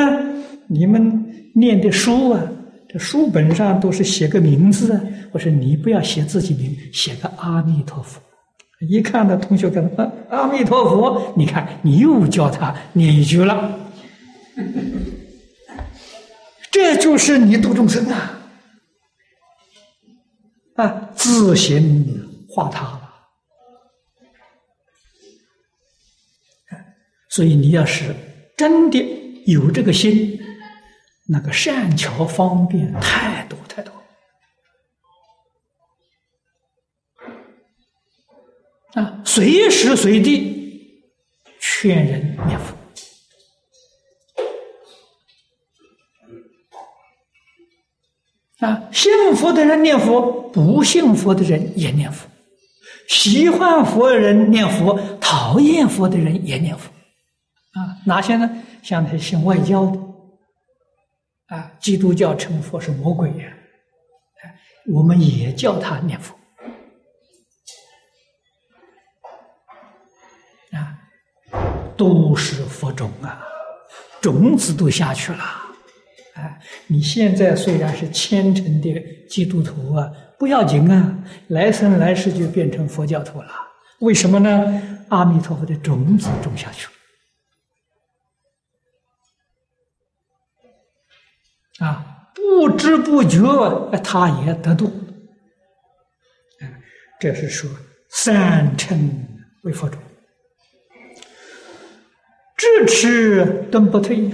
[0.67, 1.27] 你们。
[1.53, 2.41] 念的书啊，
[2.87, 5.01] 这书本上都是写个名字啊。
[5.31, 8.21] 我说你不要写自己名，写个阿弥陀佛。
[8.79, 13.79] 一看到同学跟他阿弥陀佛，你看你又叫他念一句了，
[16.71, 18.39] 这就是你度众生啊！
[20.75, 22.99] 啊，自行化他了。
[27.29, 28.13] 所以你要是
[28.57, 28.99] 真的
[29.45, 30.37] 有这个心。
[31.27, 33.93] 那个善巧方便太多太多
[38.93, 39.21] 啊！
[39.23, 41.03] 随时随地
[41.59, 42.75] 劝人念佛
[48.65, 48.89] 啊！
[48.91, 52.27] 信佛的人念佛，不信佛的人也念佛；
[53.07, 56.89] 喜欢佛的人念佛，讨厌佛的人也念佛
[57.71, 57.97] 啊！
[58.05, 58.63] 哪些呢？
[58.83, 59.99] 像那些信外教的。
[61.47, 63.53] 啊，基督教称佛是魔鬼呀，
[64.87, 66.33] 我们也叫他念佛。
[72.01, 73.45] 都是佛种啊，
[74.19, 75.39] 种子都下去了。
[76.33, 78.99] 哎，你现在虽然是虔诚的
[79.29, 81.15] 基督徒啊，不要紧啊，
[81.49, 83.51] 来生来世就变成佛教徒了。
[83.99, 84.81] 为什么呢？
[85.09, 86.87] 阿弥陀佛的种子种下去
[91.79, 93.37] 了，啊，不知不觉
[94.03, 94.91] 他也得度。
[97.19, 97.69] 这是说
[98.09, 98.97] 三乘
[99.61, 100.01] 为佛种，
[102.85, 104.29] 智持顿不退。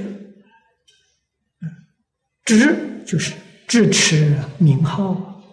[2.46, 3.34] 知就是
[3.68, 5.44] 智持名号，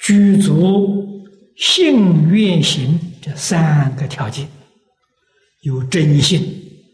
[0.00, 1.26] 具足
[1.56, 4.46] 信愿行这三个条件，
[5.62, 6.84] 有真心、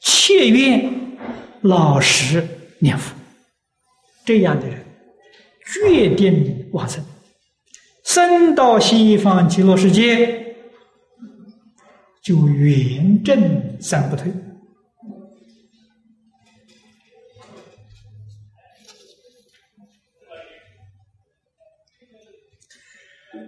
[0.00, 1.16] 切愿、
[1.62, 2.44] 老实
[2.80, 3.14] 念佛。
[4.24, 4.84] 这样的人，
[5.66, 7.04] 决定往生，
[8.14, 10.54] 生到西方极乐世界，
[12.22, 14.32] 就圆正三不退，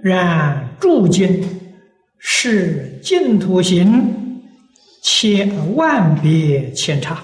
[0.02, 1.48] 然诸经
[2.18, 4.42] 是净土行，
[5.00, 7.22] 千万别千差，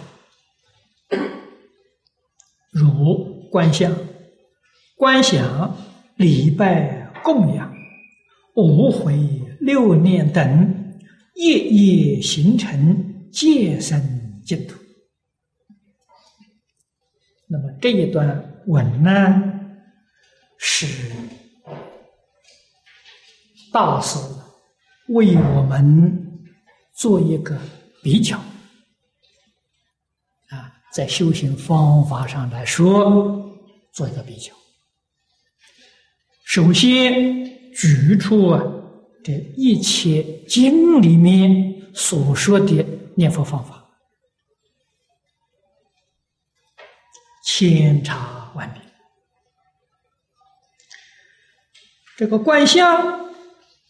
[2.70, 3.32] 如。
[3.50, 3.94] 观想、
[4.96, 5.76] 观想、
[6.16, 7.74] 礼拜、供养、
[8.54, 9.16] 无悔、
[9.60, 10.94] 六念等，
[11.34, 14.78] 夜夜形成戒身净土。
[17.48, 19.10] 那么这一段文呢，
[20.58, 20.86] 是
[23.72, 24.18] 大师
[25.08, 26.40] 为我们
[26.94, 27.58] 做一个
[28.02, 28.38] 比较
[30.48, 30.72] 啊。
[30.92, 33.50] 在修行方法上来说，
[33.92, 34.52] 做一个比较。
[36.52, 38.62] 首先举出啊，
[39.24, 42.84] 这一切经里面所说的
[43.16, 43.88] 念佛方法，
[47.42, 48.82] 千差万别。
[52.18, 53.32] 这个观相，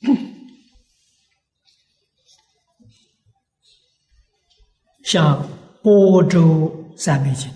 [5.02, 5.48] 像
[5.82, 6.78] 波州。
[6.94, 7.50] 三昧经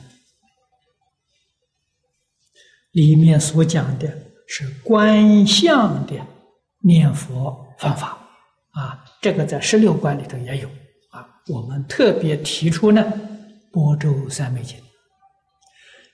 [2.91, 6.15] 里面所讲的是观相的
[6.81, 8.17] 念佛方法
[8.71, 10.69] 啊，这个在十六观里头也有
[11.11, 11.27] 啊。
[11.49, 13.05] 我们特别提出呢，
[13.73, 14.79] 波州三昧经，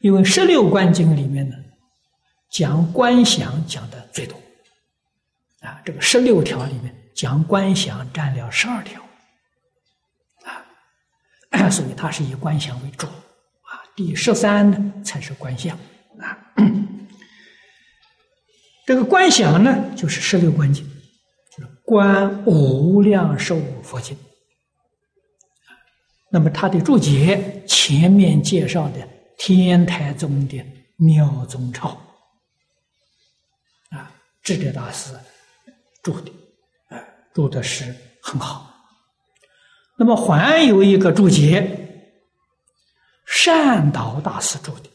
[0.01, 1.57] 因为十六观经里面呢，
[2.51, 4.37] 讲观想讲的最多
[5.61, 5.81] 啊。
[5.85, 9.03] 这个十六条里面讲观想占了十二条
[11.51, 11.69] 啊。
[11.71, 15.79] 所以它是以观想为主啊，第十三呢才是观相。
[18.85, 20.85] 这个观想呢，就是十六观经，
[21.57, 24.17] 就是观无量寿佛经。
[26.31, 30.65] 那么它的注解前面介绍的天台宗的
[30.97, 31.91] 妙宗钞
[33.91, 34.11] 啊，
[34.43, 35.15] 智者大师
[36.03, 36.33] 注的
[36.89, 36.99] 啊，
[37.35, 38.75] 注的是很好。
[39.97, 41.65] 那么还有一个注解，
[43.27, 44.91] 善导大师注的，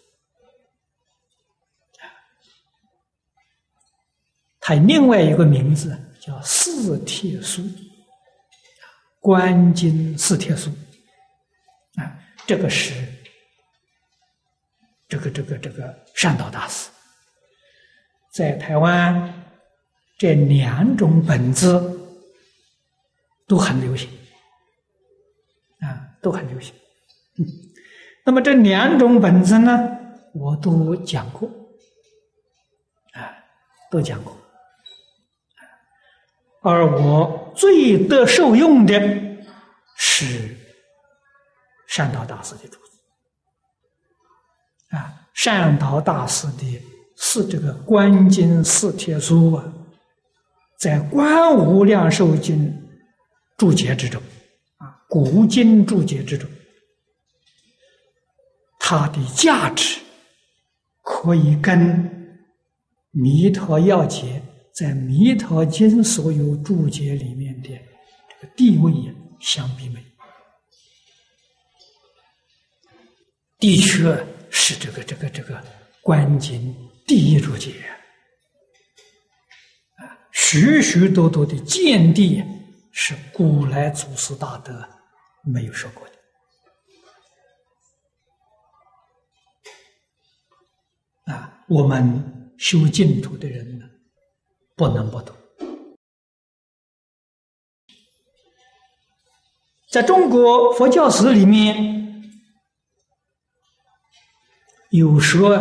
[4.68, 7.64] 还另外一个名字叫四帖书，
[9.22, 10.70] 观经四帖书，
[11.96, 12.94] 啊，这个是
[15.08, 16.90] 这个这个这个善导大师，
[18.34, 19.34] 在台湾
[20.18, 21.72] 这两种本子
[23.48, 24.10] 都很流行。
[25.80, 26.76] 啊，都很流行。
[27.38, 27.46] 嗯，
[28.26, 29.98] 那么这两种本子呢，
[30.34, 31.48] 我都讲过，
[33.14, 33.32] 啊，
[33.90, 34.37] 都讲过。
[36.68, 39.00] 而我最得受用的
[39.96, 40.54] 是
[41.88, 43.00] 善导大师的主子，
[44.90, 46.82] 啊，善导大师的
[47.16, 49.64] 是这个《观经四帖书》啊，
[50.78, 52.58] 在《观无量寿经》
[53.56, 54.22] 注解之中
[54.76, 55.02] 啊。
[55.08, 56.50] 古今注解之中，
[58.78, 60.02] 它的价值
[61.02, 62.04] 可以跟
[63.12, 64.44] 《弥陀要解》
[64.78, 68.94] 在《弥陀经》所有注解里面的这个地位
[69.40, 70.06] 相比美，
[73.58, 75.60] 的确是这个这个这个
[76.04, 76.76] 观经
[77.08, 77.72] 第一注解
[79.96, 82.44] 啊，许许多多的见地
[82.92, 84.88] 是古来祖师大德。
[85.44, 86.08] 没有说过
[91.26, 91.66] 的啊！
[91.68, 93.90] 我们修净土的人呢，
[94.78, 95.36] 不能不懂。
[99.90, 102.32] 在中国佛教史里面
[104.92, 105.58] 有说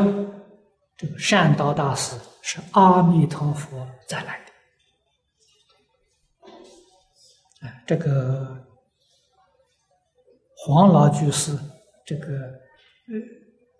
[0.96, 4.52] 这个善导大师是阿弥陀佛再来的。
[7.66, 8.62] 啊这个
[10.56, 11.58] 黄老居士
[12.04, 12.52] 这个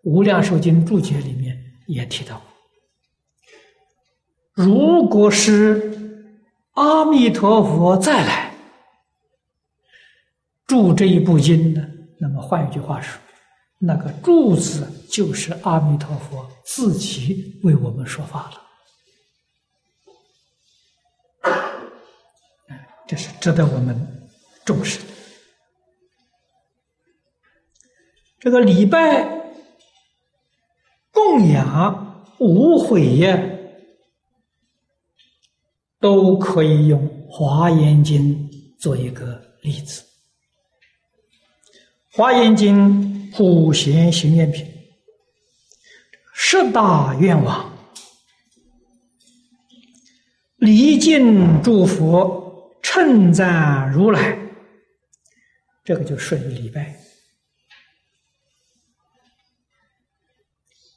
[0.05, 2.56] 无量寿经注解里面也提到过。
[4.57, 5.97] 如果是
[6.73, 8.55] 阿弥陀佛再来。
[10.67, 11.87] 住这一部经呢？
[12.19, 13.21] 那么换一句话说，
[13.79, 18.63] 那个“注”字就是阿弥陀佛自己为我们说法了。
[23.07, 23.95] 这是值得我们
[24.65, 25.05] 重视的。
[28.41, 29.29] 这个礼拜、
[31.13, 33.39] 供养、无悔呀，
[36.01, 38.49] 都可以用《华严经》
[38.81, 40.03] 做一个例子。
[42.13, 44.67] 华严经普贤行愿品，
[46.33, 47.71] 十大愿望，
[50.57, 54.39] 礼敬诸佛，称赞如来，
[55.85, 56.97] 这个就属于礼拜。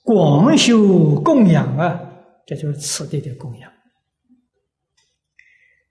[0.03, 1.99] 广修供养啊，
[2.45, 3.71] 这就是此地的供养。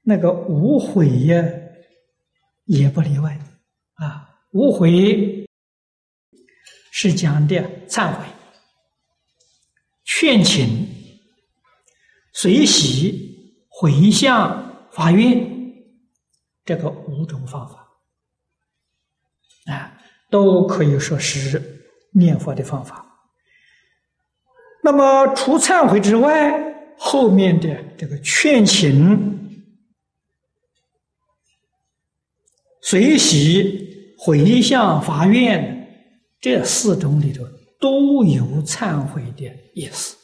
[0.08, 1.44] 那个无悔呀，
[2.64, 3.38] 也不例外
[3.96, 4.26] 啊。
[4.52, 5.46] 无悔
[6.90, 7.56] 是讲的
[7.86, 8.24] 忏悔、
[10.06, 10.88] 劝请、
[12.32, 15.46] 随喜、回向、发愿，
[16.64, 17.86] 这个五种方法
[19.70, 19.92] 啊，
[20.30, 21.62] 都可以说是
[22.12, 23.04] 念佛的方法。
[24.82, 29.37] 那么除忏悔之外，后面的这个劝请、
[32.88, 33.86] 随喜。
[34.20, 35.88] 回向发愿，
[36.40, 37.44] 这四种里头
[37.78, 39.44] 都有忏悔的
[39.74, 40.16] 意思。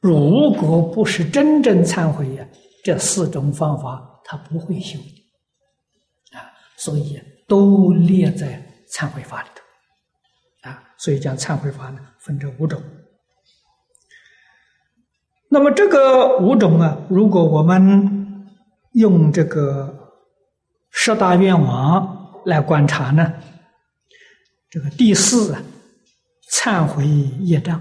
[0.00, 2.44] 如果不是真正忏悔呀，
[2.82, 4.98] 这四种方法他不会修
[6.32, 6.50] 啊。
[6.76, 8.60] 所以都列在
[8.92, 10.82] 忏悔法里头啊。
[10.98, 12.82] 所以讲忏悔法呢，分这五种。
[15.48, 18.48] 那么这个五种啊，如果我们
[18.94, 19.99] 用这个
[21.02, 22.18] 十大愿望。
[22.44, 23.34] 来观察呢，
[24.70, 25.62] 这个第四啊，
[26.52, 27.06] 忏悔
[27.40, 27.80] 业障，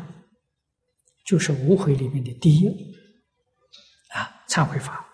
[1.25, 2.67] 就是无悔里面的第一
[4.13, 5.05] 啊，忏悔法。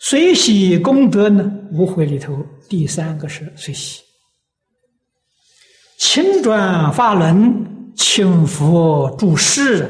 [0.00, 4.02] 随喜功德呢，无悔里头第三个是随喜。
[5.98, 9.88] 请转法轮，请佛注释，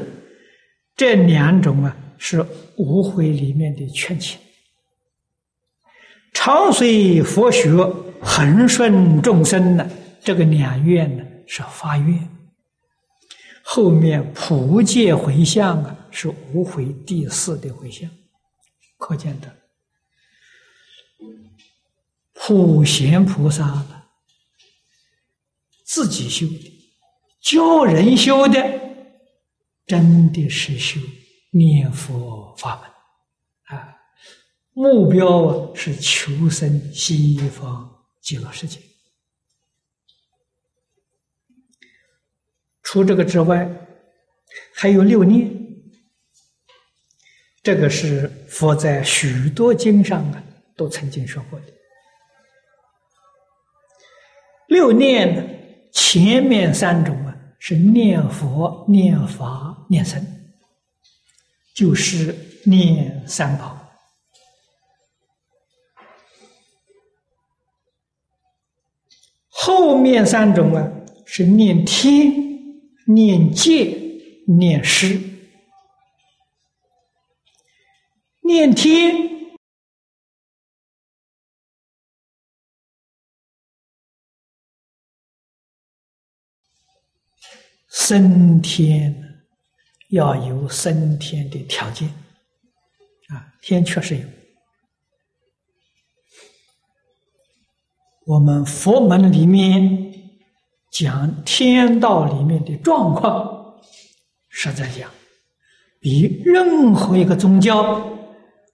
[0.95, 2.43] 这两种啊，是
[2.77, 4.39] 无悔里面的劝请。
[6.33, 7.69] 常随佛学。
[8.21, 9.89] 恒顺众生呢，
[10.21, 12.29] 这个两愿呢是发愿，
[13.63, 18.09] 后面普界回向啊是无悔第四的回向，
[18.97, 19.55] 可见的
[22.33, 23.85] 普贤菩萨
[25.85, 26.91] 自己修的，
[27.39, 28.81] 教人修的，
[29.87, 30.99] 真的是修
[31.51, 32.91] 念佛法门，
[34.79, 37.85] 目标啊是求生西方。
[38.21, 38.79] 极乐世界。
[42.83, 43.69] 除这个之外，
[44.73, 45.49] 还有六念。
[47.61, 50.43] 这个是佛在许多经上啊
[50.77, 51.65] 都曾经说过的。
[54.67, 55.43] 六念呢，
[55.91, 60.23] 前面三种啊是念佛、念法、念僧，
[61.73, 62.35] 就是
[62.65, 63.78] 念三宝。
[69.61, 70.89] 后面三种啊，
[71.25, 72.31] 是念天、
[73.07, 73.93] 念戒、
[74.47, 75.19] 念师。
[78.41, 79.29] 念天，
[87.89, 89.43] 升天
[90.09, 92.07] 要有升天的条件
[93.27, 94.38] 啊，天确实有。
[98.29, 100.13] 我们佛门里面
[100.91, 103.73] 讲天道里面的状况，
[104.49, 105.09] 实在讲，
[105.99, 107.99] 比任何一个宗教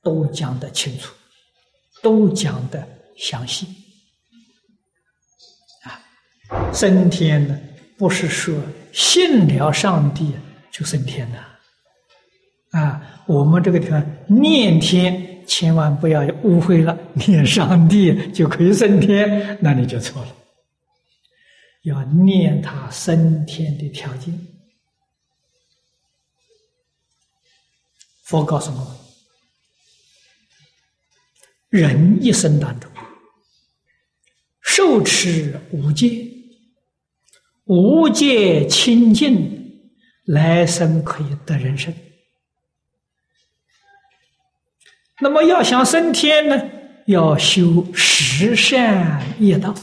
[0.04, 1.14] 都讲得清楚，
[2.04, 3.66] 都讲得详细。
[5.86, 6.04] 啊，
[6.74, 7.58] 升天呢，
[7.98, 8.54] 不是说
[8.92, 10.34] 信了上帝
[10.70, 16.98] 就升天了，啊，我们这个地方念天千万不要误会了，
[17.28, 20.36] 念上帝就可以升天，那你就错了。
[21.84, 24.34] 要念他升天的条件。
[28.24, 28.88] 佛告诉我们，
[31.70, 32.90] 人一生当中
[34.62, 36.26] 受持五戒，
[37.66, 39.92] 五戒清净，
[40.26, 41.94] 来生可以得人生。
[45.22, 46.62] 那么要想升天呢，
[47.06, 49.74] 要修十善业道，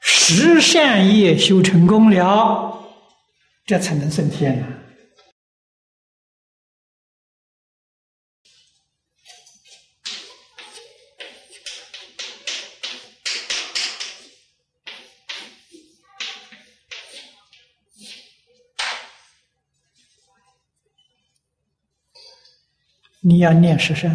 [0.00, 2.82] 十善业修成功了，
[3.66, 4.66] 这才能升天呢。
[23.32, 24.14] 你要念十善，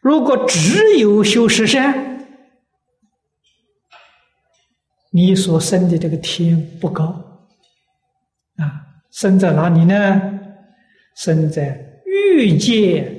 [0.00, 2.24] 如果只有修十善，
[5.10, 7.06] 你所生的这个天不高
[8.58, 10.40] 啊，生在哪里呢？
[11.16, 13.12] 生在欲界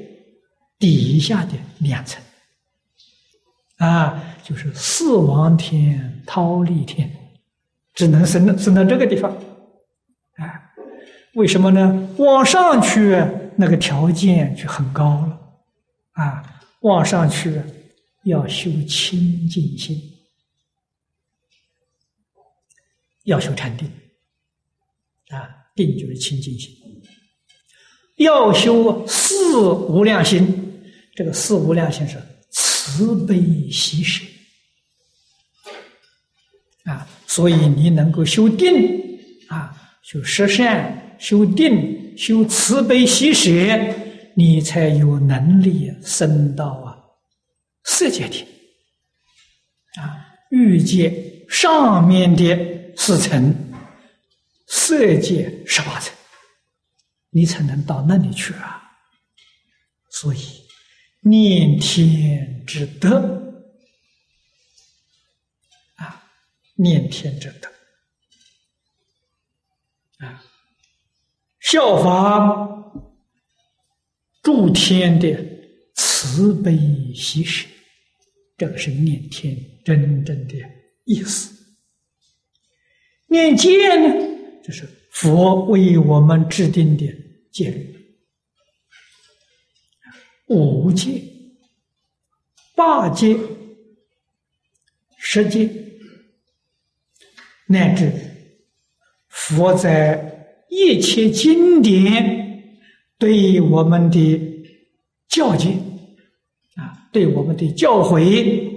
[0.79, 2.23] 底下的两层
[3.79, 7.11] 啊，就是四王天、忉利天，
[7.93, 9.37] 只能生生到这个地方。
[11.35, 12.09] 为什么呢？
[12.17, 13.21] 往上去
[13.57, 15.37] 那个条件就很高了，
[16.13, 17.61] 啊，往上去
[18.23, 20.01] 要修清净心，
[23.25, 23.85] 要修禅定，
[25.27, 26.73] 啊，定就是清净心，
[28.15, 30.81] 要修四无量心，
[31.15, 32.17] 这个四无量心是
[32.49, 34.23] 慈悲喜舍，
[36.85, 41.01] 啊，所以你能够修定，啊，修十善。
[41.25, 43.49] 修定、修慈悲喜舍，
[44.35, 46.95] 你才有能力升到啊
[47.83, 48.47] 色界天
[49.95, 50.21] 啊
[50.51, 52.55] 欲界上面的
[52.95, 53.55] 四层，
[54.67, 56.13] 色界十八层，
[57.31, 58.83] 你才能到那里去啊。
[60.11, 60.37] 所以
[61.21, 63.65] 念天之德
[65.95, 66.23] 啊，
[66.75, 67.67] 念天之德
[70.23, 70.43] 啊。
[71.65, 72.93] 效法
[74.43, 75.35] 诸天的
[75.95, 76.77] 慈悲
[77.15, 77.67] 喜舍，
[78.55, 80.53] 这个是念天真正的
[81.05, 81.51] 意思。
[83.25, 84.13] 念戒呢，
[84.63, 87.11] 就是佛为我们制定的
[87.51, 88.15] 戒律，
[90.45, 91.19] 五戒、
[92.75, 93.35] 八戒、
[95.17, 95.67] 十戒，
[97.65, 98.11] 乃至
[99.29, 100.34] 佛在。
[100.77, 102.61] 一切经典
[103.17, 104.17] 对我们的
[105.29, 105.69] 教诫
[106.75, 108.73] 啊，对我们的教诲，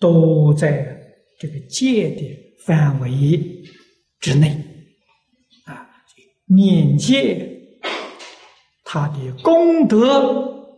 [0.00, 1.00] 都在
[1.38, 2.22] 这个戒的
[2.64, 3.40] 范围
[4.18, 4.48] 之内
[5.66, 5.88] 啊。
[6.46, 7.48] 念戒，
[8.82, 10.76] 它的功德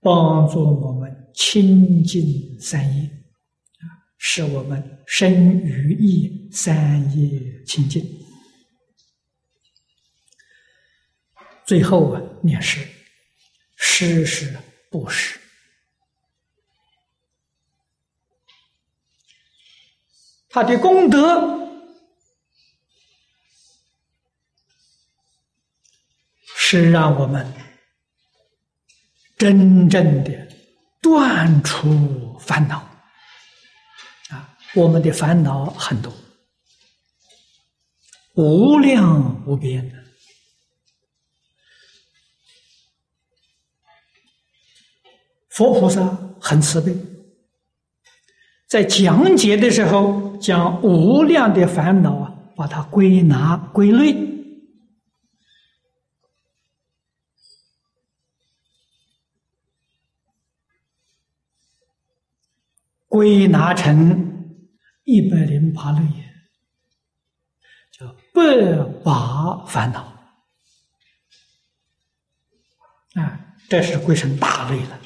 [0.00, 2.22] 帮助我们清净
[2.60, 3.84] 三业啊，
[4.16, 8.00] 使我们身语意三业清净。
[11.66, 12.86] 最后啊，念诗，
[13.76, 14.54] 诗是
[14.90, 15.40] 布施，
[20.50, 21.58] 他的功德
[26.56, 27.50] 是让我们
[29.38, 30.48] 真正的
[31.00, 32.78] 断除烦恼
[34.28, 34.56] 啊！
[34.74, 36.12] 我们的烦恼很多，
[38.34, 40.03] 无量无边的。
[45.54, 46.04] 佛菩萨
[46.40, 46.92] 很慈悲，
[48.66, 54.16] 在讲解的时候，将无量的烦恼啊，把它归纳归类，
[63.06, 64.58] 归纳成
[65.04, 66.00] 一百零八类，
[67.92, 70.12] 叫百八烦恼。
[73.14, 75.00] 啊，这是归成大类了。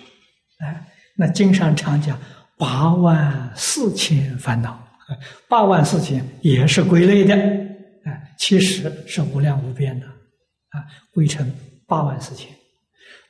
[0.59, 0.87] 哎，
[1.17, 2.19] 那经上常讲
[2.57, 4.79] 八万四千烦恼，
[5.49, 7.35] 八万四千也是归类的，
[8.05, 11.49] 哎，其实是无量无边的，啊，归成
[11.87, 12.49] 八万四千，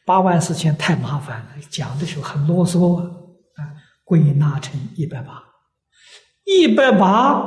[0.07, 3.75] 八万四千太麻烦了，讲的时候很啰嗦啊，
[4.05, 5.43] 归纳成一百八，
[6.45, 7.43] 一百八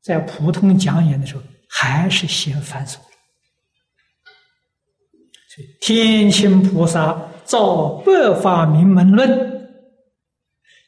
[0.00, 2.98] 在普通讲演的时候还是嫌繁琐，
[5.48, 9.70] 所以天亲菩萨造百法明门论，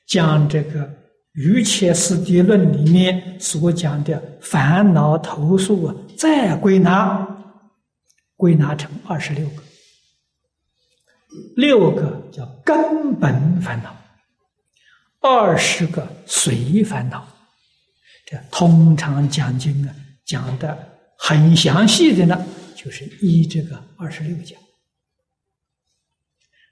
[0.06, 0.86] 将这个
[1.32, 7.26] 《瑜伽师地论》里面所讲的烦恼投诉啊，再归纳，
[8.36, 9.62] 归纳成二十六个，
[11.56, 13.96] 六个叫根本烦恼，
[15.22, 17.26] 二十个随烦恼。
[18.26, 19.94] 这通常讲经啊，
[20.26, 20.76] 讲的
[21.16, 22.46] 很详细的呢。
[22.76, 24.59] 就是依这个二十六讲，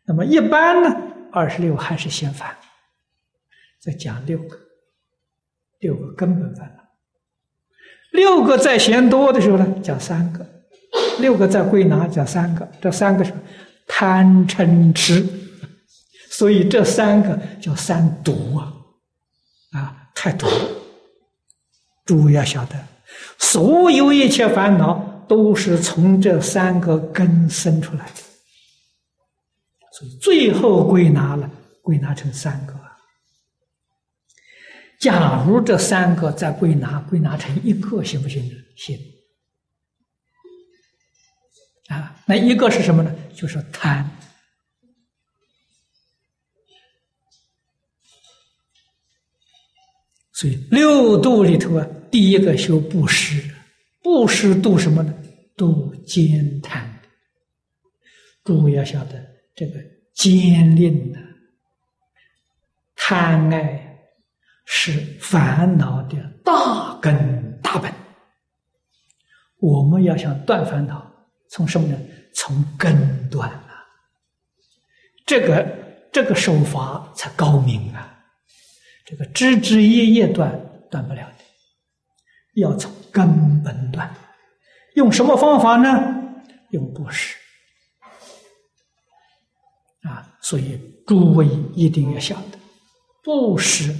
[0.09, 0.97] 那么一般呢，
[1.31, 2.57] 二十六还是嫌烦，
[3.79, 4.57] 再讲六个，
[5.81, 6.83] 六个根本烦恼，
[8.13, 10.45] 六个再嫌多的时候呢，讲三个，
[11.21, 13.35] 六个再归纳讲三个，这三个是
[13.87, 15.23] 贪嗔痴，
[16.31, 18.73] 所以这三个叫三毒啊，
[19.73, 20.47] 啊，太毒。
[20.47, 20.55] 了，
[22.07, 22.75] 诸位要晓得，
[23.37, 25.07] 所有一切烦恼。
[25.29, 28.23] 都是从这三个根生出来的，
[29.99, 31.51] 所以最后归纳了，
[31.83, 32.79] 归纳成三个。
[35.01, 38.55] 假如这三个再归纳，归纳成一个，行不行呢？
[38.77, 38.97] 行。
[41.89, 43.13] 啊，那一个是什么呢？
[43.35, 44.09] 就是贪。
[50.33, 53.43] 所以六度里头啊，第一个修布施。
[54.01, 55.13] 布施度什么呢？
[55.57, 56.89] 度奸贪。
[58.45, 59.81] 诸位要晓得，这个
[60.15, 61.19] 奸吝呢，
[62.95, 63.99] 贪爱
[64.65, 67.93] 是烦恼的大根大本。
[69.59, 71.13] 我们要想断烦恼，
[71.51, 71.99] 从什么呢？
[72.33, 73.85] 从根断啊！
[75.27, 75.67] 这个
[76.13, 78.17] 这个手法才高明啊！
[79.05, 80.57] 这个枝枝叶叶断
[80.89, 81.45] 断不了的，
[82.55, 82.93] 要从。
[83.11, 84.15] 根本断，
[84.95, 85.89] 用什么方法呢？
[86.71, 87.37] 用布施
[90.03, 90.37] 啊！
[90.49, 92.59] 所以诸位一定要晓得，
[93.23, 93.95] 布施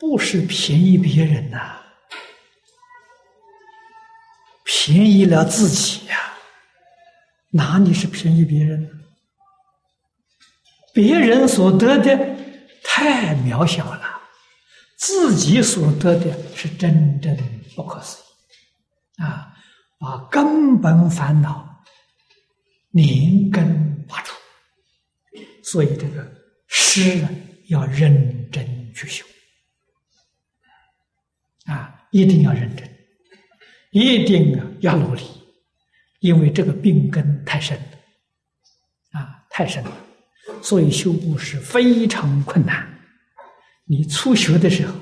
[0.00, 1.76] 不是便宜别人呐，
[4.64, 6.16] 便宜了自己呀，
[7.50, 8.90] 哪里是便宜别人？
[10.92, 12.36] 别人所得的
[12.82, 14.20] 太渺小了，
[14.98, 17.36] 自己所得的是真正
[17.76, 19.22] 不可思议。
[19.22, 19.54] 啊，
[20.00, 21.84] 把根本烦恼
[22.90, 23.91] 连根，
[25.62, 26.30] 所以这个
[26.68, 27.26] 诗
[27.68, 29.24] 要认真去修
[31.66, 32.88] 啊，一定要认真，
[33.90, 35.22] 一定要努力，
[36.20, 39.96] 因为这个病根太深了啊，太深了，
[40.62, 42.88] 所以修布施非常困难。
[43.84, 44.94] 你初学的时候，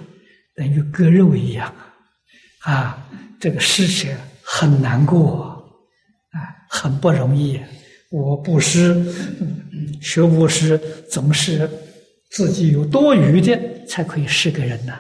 [0.54, 1.74] 等于割肉一样
[2.60, 3.06] 啊。
[3.40, 4.06] 这个施舍
[4.42, 5.64] 很难过
[6.32, 6.36] 啊，
[6.68, 7.58] 很不容易。
[8.10, 8.94] 我布施，
[10.02, 10.76] 学布施
[11.08, 11.68] 总是
[12.30, 14.92] 自己有多余的才可以施给人呢。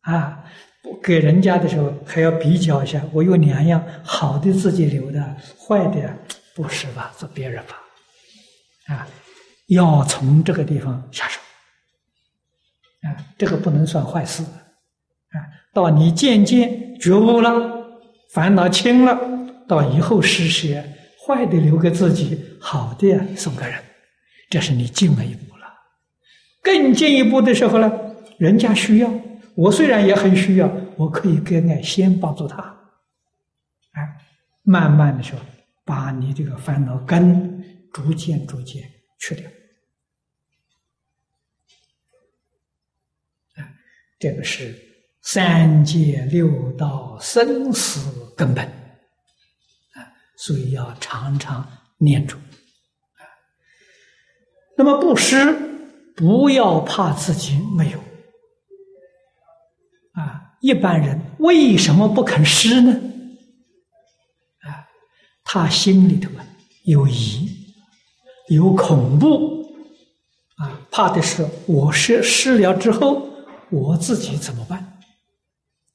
[0.00, 0.44] 啊，
[1.02, 6.16] 给人家的时候还要比较一下，我有两样好的自己留的，坏的
[6.54, 7.78] 不施吧，做别人吧。
[8.88, 9.06] 啊，
[9.68, 11.38] 要从这个地方下手。
[13.02, 14.42] 啊，这个不能算坏事。
[14.42, 15.36] 啊，
[15.74, 16.80] 到你渐渐。
[16.98, 17.50] 觉悟了，
[18.32, 19.18] 烦恼轻了，
[19.66, 20.80] 到以后施舍，
[21.26, 23.74] 坏的留给自己，好的送给人，
[24.50, 25.66] 这是你进了一步了。
[26.62, 27.90] 更进一步的时候呢，
[28.38, 29.12] 人家需要，
[29.54, 32.62] 我虽然也很需要，我可以跟爱先帮助他，
[33.92, 34.02] 哎，
[34.62, 35.40] 慢慢的时候，
[35.84, 37.62] 把你这个烦恼根
[37.92, 38.82] 逐渐逐渐
[39.20, 39.48] 去掉，
[43.56, 43.68] 啊，
[44.18, 44.88] 这个是。
[45.24, 48.68] 三界六道生死根本，
[50.44, 51.64] 所以要常常
[51.98, 53.22] 念住啊。
[54.76, 55.56] 那么布施，
[56.16, 58.00] 不要怕自己没有
[60.14, 60.56] 啊。
[60.60, 62.92] 一般人为什么不肯施呢？
[64.62, 64.82] 啊，
[65.44, 66.44] 他心里头啊
[66.86, 67.48] 有疑，
[68.48, 69.62] 有恐怖
[70.56, 73.28] 啊，怕的是我施施了之后，
[73.70, 74.98] 我自己怎么办？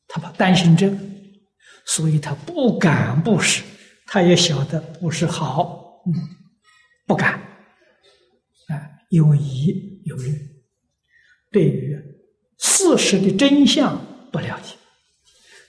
[0.08, 0.98] 他怕担心这个，
[1.86, 3.62] 所以他不敢不施。
[4.08, 6.14] 他也晓得不是好，嗯，
[7.06, 7.34] 不敢，
[8.70, 10.34] 啊，有疑有虑，
[11.52, 11.96] 对于
[12.58, 14.00] 事实的真相
[14.32, 14.76] 不了解，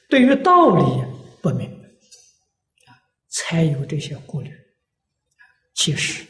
[0.09, 1.05] 对于道理
[1.43, 1.89] 不明白，
[2.87, 2.95] 啊，
[3.29, 4.51] 才有这些顾虑。
[5.75, 6.25] 其实，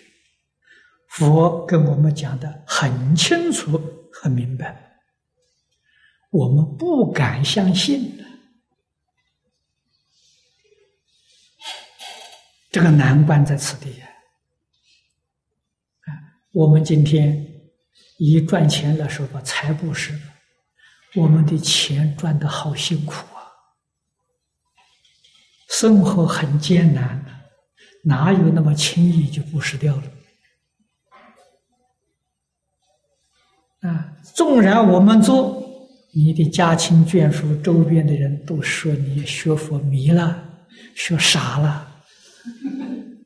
[1.08, 3.80] 佛跟我们讲的很清楚、
[4.12, 4.86] 很明白。
[6.30, 8.12] 我们不敢相信，
[12.70, 14.08] 这个难关在此地啊
[16.52, 17.46] 我们今天
[18.18, 20.12] 以赚钱来说吧，财布施，
[21.14, 23.52] 我们的钱赚的好辛苦啊，
[25.68, 27.24] 生活很艰难，
[28.04, 30.02] 哪有那么轻易就布施掉了？
[33.88, 35.62] 啊，纵然我们做，
[36.12, 40.66] 你的家亲眷属、周边的人都说你学佛迷了，
[40.96, 41.87] 学傻了。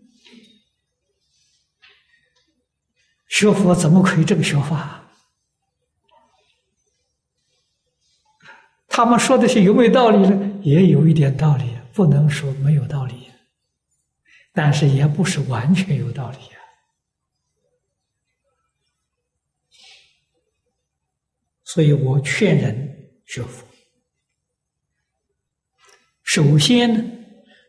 [3.28, 4.98] 学佛怎么可以这个学法？
[8.88, 10.60] 他们说的是有没有道理呢？
[10.62, 13.30] 也有一点道理，不能说没有道理，
[14.52, 16.60] 但是也不是完全有道理啊。
[21.64, 23.66] 所以我劝人学佛，
[26.22, 27.02] 首先呢，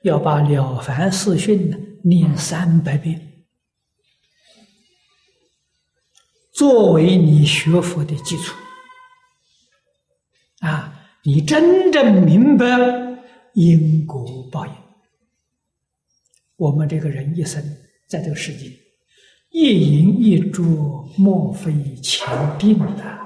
[0.04, 3.20] 要把《了凡四训》呢念三百遍。
[6.52, 8.56] 作为你学佛的基础，
[10.60, 10.94] 啊，
[11.24, 12.66] 你真正明白
[13.54, 14.74] 因果报应。
[16.58, 17.64] 我们这个人一生
[18.08, 18.70] 在这个世界，
[19.52, 22.28] 一饮一啄，莫非前
[22.60, 23.20] 定的。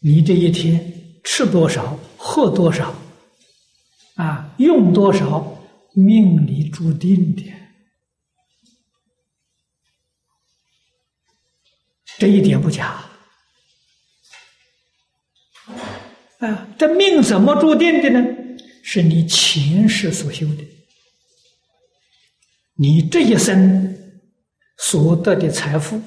[0.00, 2.94] 你这一天吃多少，喝多少，
[4.16, 5.62] 啊，用多少，
[5.94, 7.42] 命里注定的。
[12.18, 13.04] 这一点不假，
[16.38, 18.24] 啊，这命怎么注定的呢？
[18.84, 20.64] 是你前世所修的，
[22.74, 23.96] 你这一生
[24.76, 26.02] 所得的财富，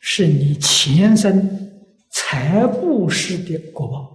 [0.00, 4.13] 是你前生财布施的果报。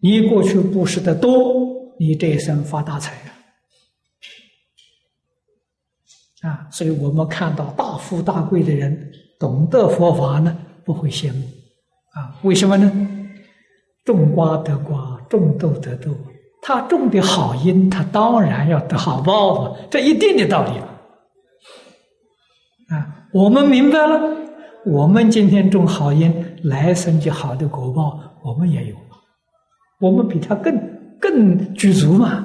[0.00, 3.14] 你过去布施的多，你这一生发大财。
[6.42, 9.10] 啊，所以我们看到大富大贵的人
[9.40, 11.44] 懂得佛法呢，不会羡慕，
[12.12, 12.92] 啊，为什么呢？
[14.04, 16.12] 种瓜得瓜，种豆得豆，
[16.62, 20.78] 他种的好因，他当然要得好报嘛，这一定的道理。
[22.94, 24.20] 啊，我们明白了，
[24.86, 28.94] 我们今天种好因，来生就好的果报，我们也有，
[29.98, 32.44] 我们比他更更具足嘛，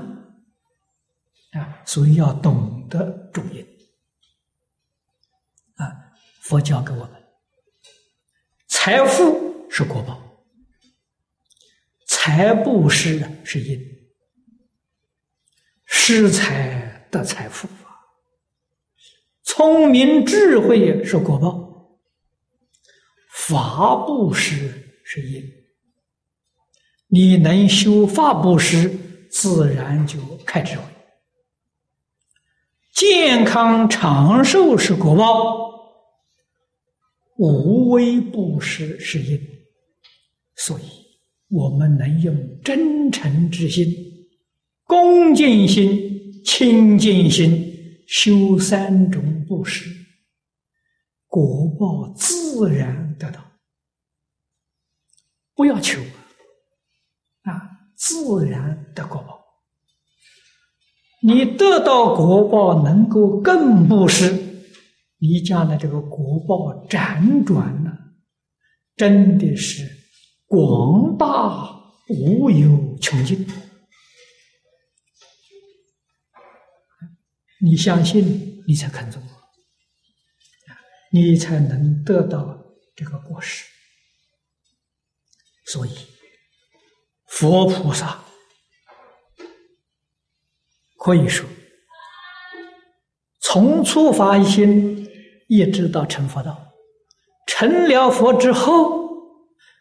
[1.52, 3.66] 啊，所以要懂得种因。
[6.42, 7.12] 佛教给我们，
[8.68, 10.22] 财富是果报，
[12.06, 13.80] 财布施是因，
[15.86, 17.96] 施财得财富啊，
[19.44, 21.98] 聪明智慧是果报，
[23.32, 24.68] 法布施
[25.06, 25.50] 是因，
[27.14, 28.90] 你能修法布施，
[29.30, 30.18] 自然就
[30.48, 30.84] 开智慧，
[32.96, 35.62] 健康长寿是果报。
[37.38, 39.40] 无微不施是因，
[40.56, 40.84] 所以
[41.50, 43.88] 我们能用真诚之心、
[44.86, 49.88] 恭敬心、清净心修三种布施，
[51.28, 53.40] 果报自然得到。
[55.54, 56.02] 不要求，
[58.06, 59.42] 自然得果报。
[61.22, 64.30] 你得到果报，能够更布施。
[65.20, 67.92] 你家的这个国报辗转呢，
[68.98, 69.90] 真的是
[70.48, 73.48] 广大无有穷尽。
[77.62, 79.22] 你相信，你才肯做，
[81.10, 82.62] 你才能得到
[82.98, 83.64] 这个果实。
[85.68, 85.92] 所以，
[87.34, 88.24] 佛菩萨
[90.98, 91.48] 可以说，
[93.42, 95.02] 从初发一心。
[95.50, 96.74] 一直到成佛道，
[97.46, 99.08] 成了佛之后，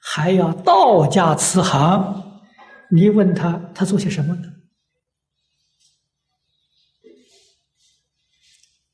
[0.02, 2.42] 还要道家慈航。
[2.90, 4.52] 你问他，他做些什么呢？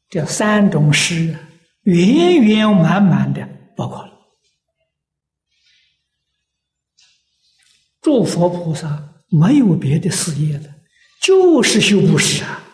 [0.09, 1.37] 这三种诗，
[1.83, 4.13] 圆圆满满的包括了。
[8.09, 10.75] 诸佛菩萨没有别的事业的，
[11.21, 12.65] 就是修布施啊。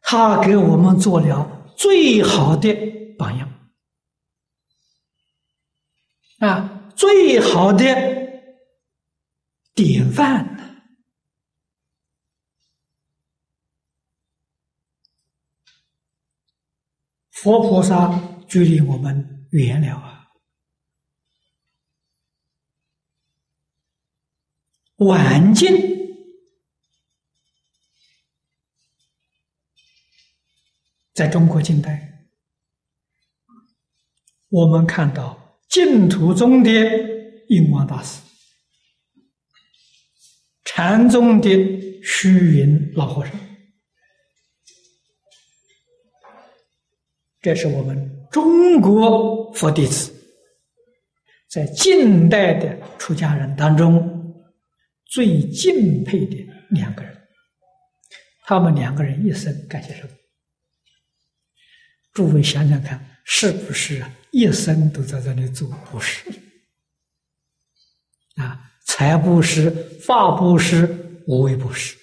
[0.00, 2.72] 他给我们做了最好的
[3.18, 3.52] 榜样
[6.38, 7.84] 啊，最好的
[9.74, 10.56] 典范。
[17.32, 20.19] 佛菩萨距离我们远了啊，
[25.00, 25.70] 晚进
[31.14, 32.28] 在中国近代
[34.50, 36.70] 我们看到净土宗的
[37.48, 38.20] 印光大师
[40.64, 41.48] 禅宗的
[42.02, 43.34] 虚云老和尚。
[47.40, 50.12] 这是我们中国佛弟子
[51.48, 54.19] 在近代的出家人当中
[55.10, 56.36] 最敬佩的
[56.70, 57.28] 两个人。
[58.44, 60.10] 他们两个人一生干些什么？
[62.12, 66.30] 诸位想想看，是不是一生都在这里做布施？
[68.36, 69.70] 啊，财布施、
[70.00, 70.86] 法布施、
[71.26, 71.96] 无为布施，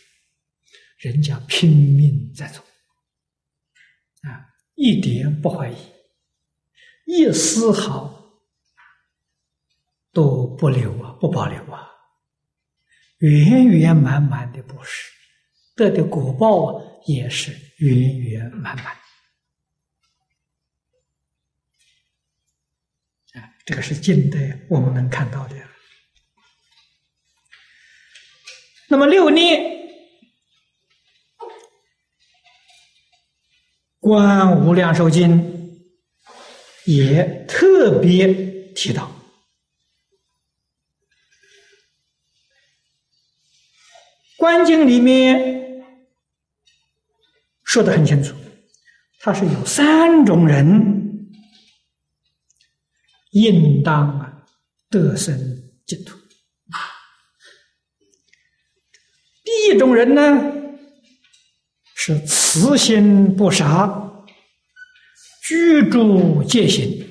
[0.98, 2.64] 人家拼命在做，
[4.22, 5.76] 啊，一点不怀疑，
[7.06, 8.32] 一丝毫
[10.14, 11.87] 都不留啊，不保留啊，
[13.18, 15.12] 圆圆满满的布施。
[15.76, 18.86] 得的果报啊，也是圆圆满满。
[23.34, 25.56] 啊，这个是近代我们能看到的。
[28.90, 29.62] 那么六念
[34.00, 35.40] 《观无量寿经》
[36.86, 38.34] 也特别
[38.74, 39.04] 提到，
[44.38, 45.56] 《观经》里面。
[47.64, 48.34] 说的很清楚，
[49.20, 51.28] 他是有三种人
[53.32, 54.46] 应当啊
[54.90, 55.38] 得生
[55.86, 56.18] 净土。
[59.44, 60.24] 第一种人呢
[61.94, 64.26] 是慈心不杀，
[65.46, 67.06] 居住戒行。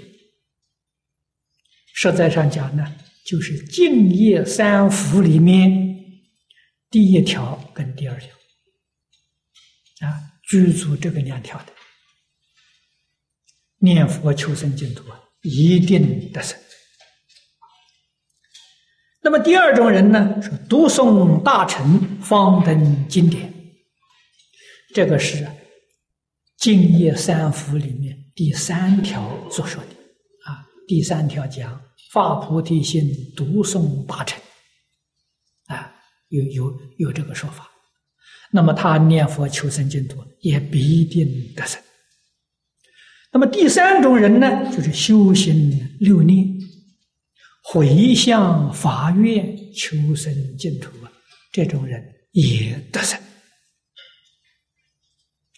[1.95, 2.97] 实在上讲呢，
[3.27, 5.86] 就是净业三福里面
[6.91, 8.29] 第一条跟第二条
[10.07, 10.33] 啊。
[10.49, 11.73] 具足这个两条的
[13.79, 16.57] 念佛求生净土啊，一定得生。
[19.21, 23.53] 那么第二种人呢，是读诵大乘方等经典，
[24.95, 25.45] 这个是
[26.59, 29.91] 《净业三福》里面第三条所说的
[30.45, 30.65] 啊。
[30.87, 31.83] 第三条讲
[32.13, 33.03] 发菩提心，
[33.35, 34.41] 读诵大乘，
[36.29, 37.71] 有有有这个说法。
[38.51, 41.83] 那么他念佛求生净土也必定得生。
[43.33, 46.47] 那么第三种人呢，就是修行六念，
[47.63, 51.13] 回向法愿求生净土啊，
[51.53, 53.19] 这种人也得生。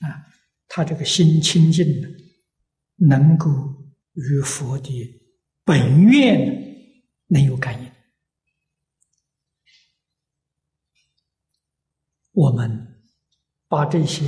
[0.01, 0.25] 啊，
[0.67, 2.09] 他这个心清净呢，
[2.97, 3.47] 能够
[4.15, 5.21] 与佛的
[5.65, 6.51] 本愿
[7.29, 7.89] 能有感应。
[12.39, 12.71] 我们
[13.67, 14.25] 把这些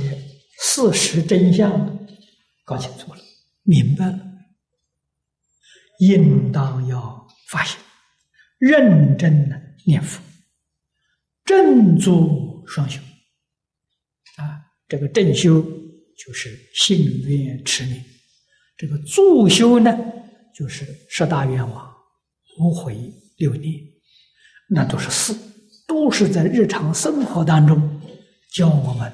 [0.61, 2.05] 事实真相
[2.65, 3.19] 搞清楚了、
[3.63, 4.19] 明白了，
[5.99, 7.79] 应当要发心，
[8.59, 10.21] 认真的念佛，
[11.45, 12.99] 正坐双修。
[14.35, 14.59] 啊，
[14.89, 15.61] 这个正修
[16.17, 18.03] 就是信愿持念，
[18.75, 19.97] 这个助修呢，
[20.53, 21.95] 就是十大愿望、
[22.59, 22.93] 无悔
[23.37, 23.81] 六念，
[24.67, 25.33] 那都是事，
[25.87, 28.00] 都是在日常生活当中。
[28.51, 29.11] 教我们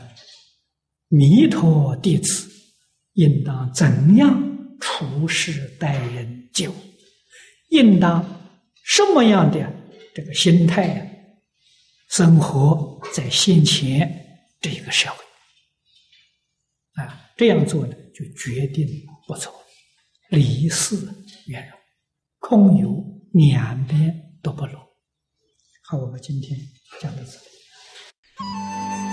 [1.09, 2.49] 弥陀弟子
[3.13, 4.35] 应当怎样
[4.79, 6.73] 处事待人接物，
[7.69, 8.23] 应当
[8.83, 9.71] 什么样的
[10.15, 11.07] 这个心态呀
[12.09, 14.11] 生活在先前
[14.59, 15.17] 这一个社会
[17.03, 17.29] 啊？
[17.37, 18.87] 这样做呢，就决定
[19.27, 19.53] 不错，
[20.29, 20.95] 离世
[21.45, 21.77] 圆融，
[22.39, 23.03] 空有
[23.33, 24.79] 两边都不落。
[25.83, 26.59] 好，我们今天
[26.99, 29.06] 讲到这里。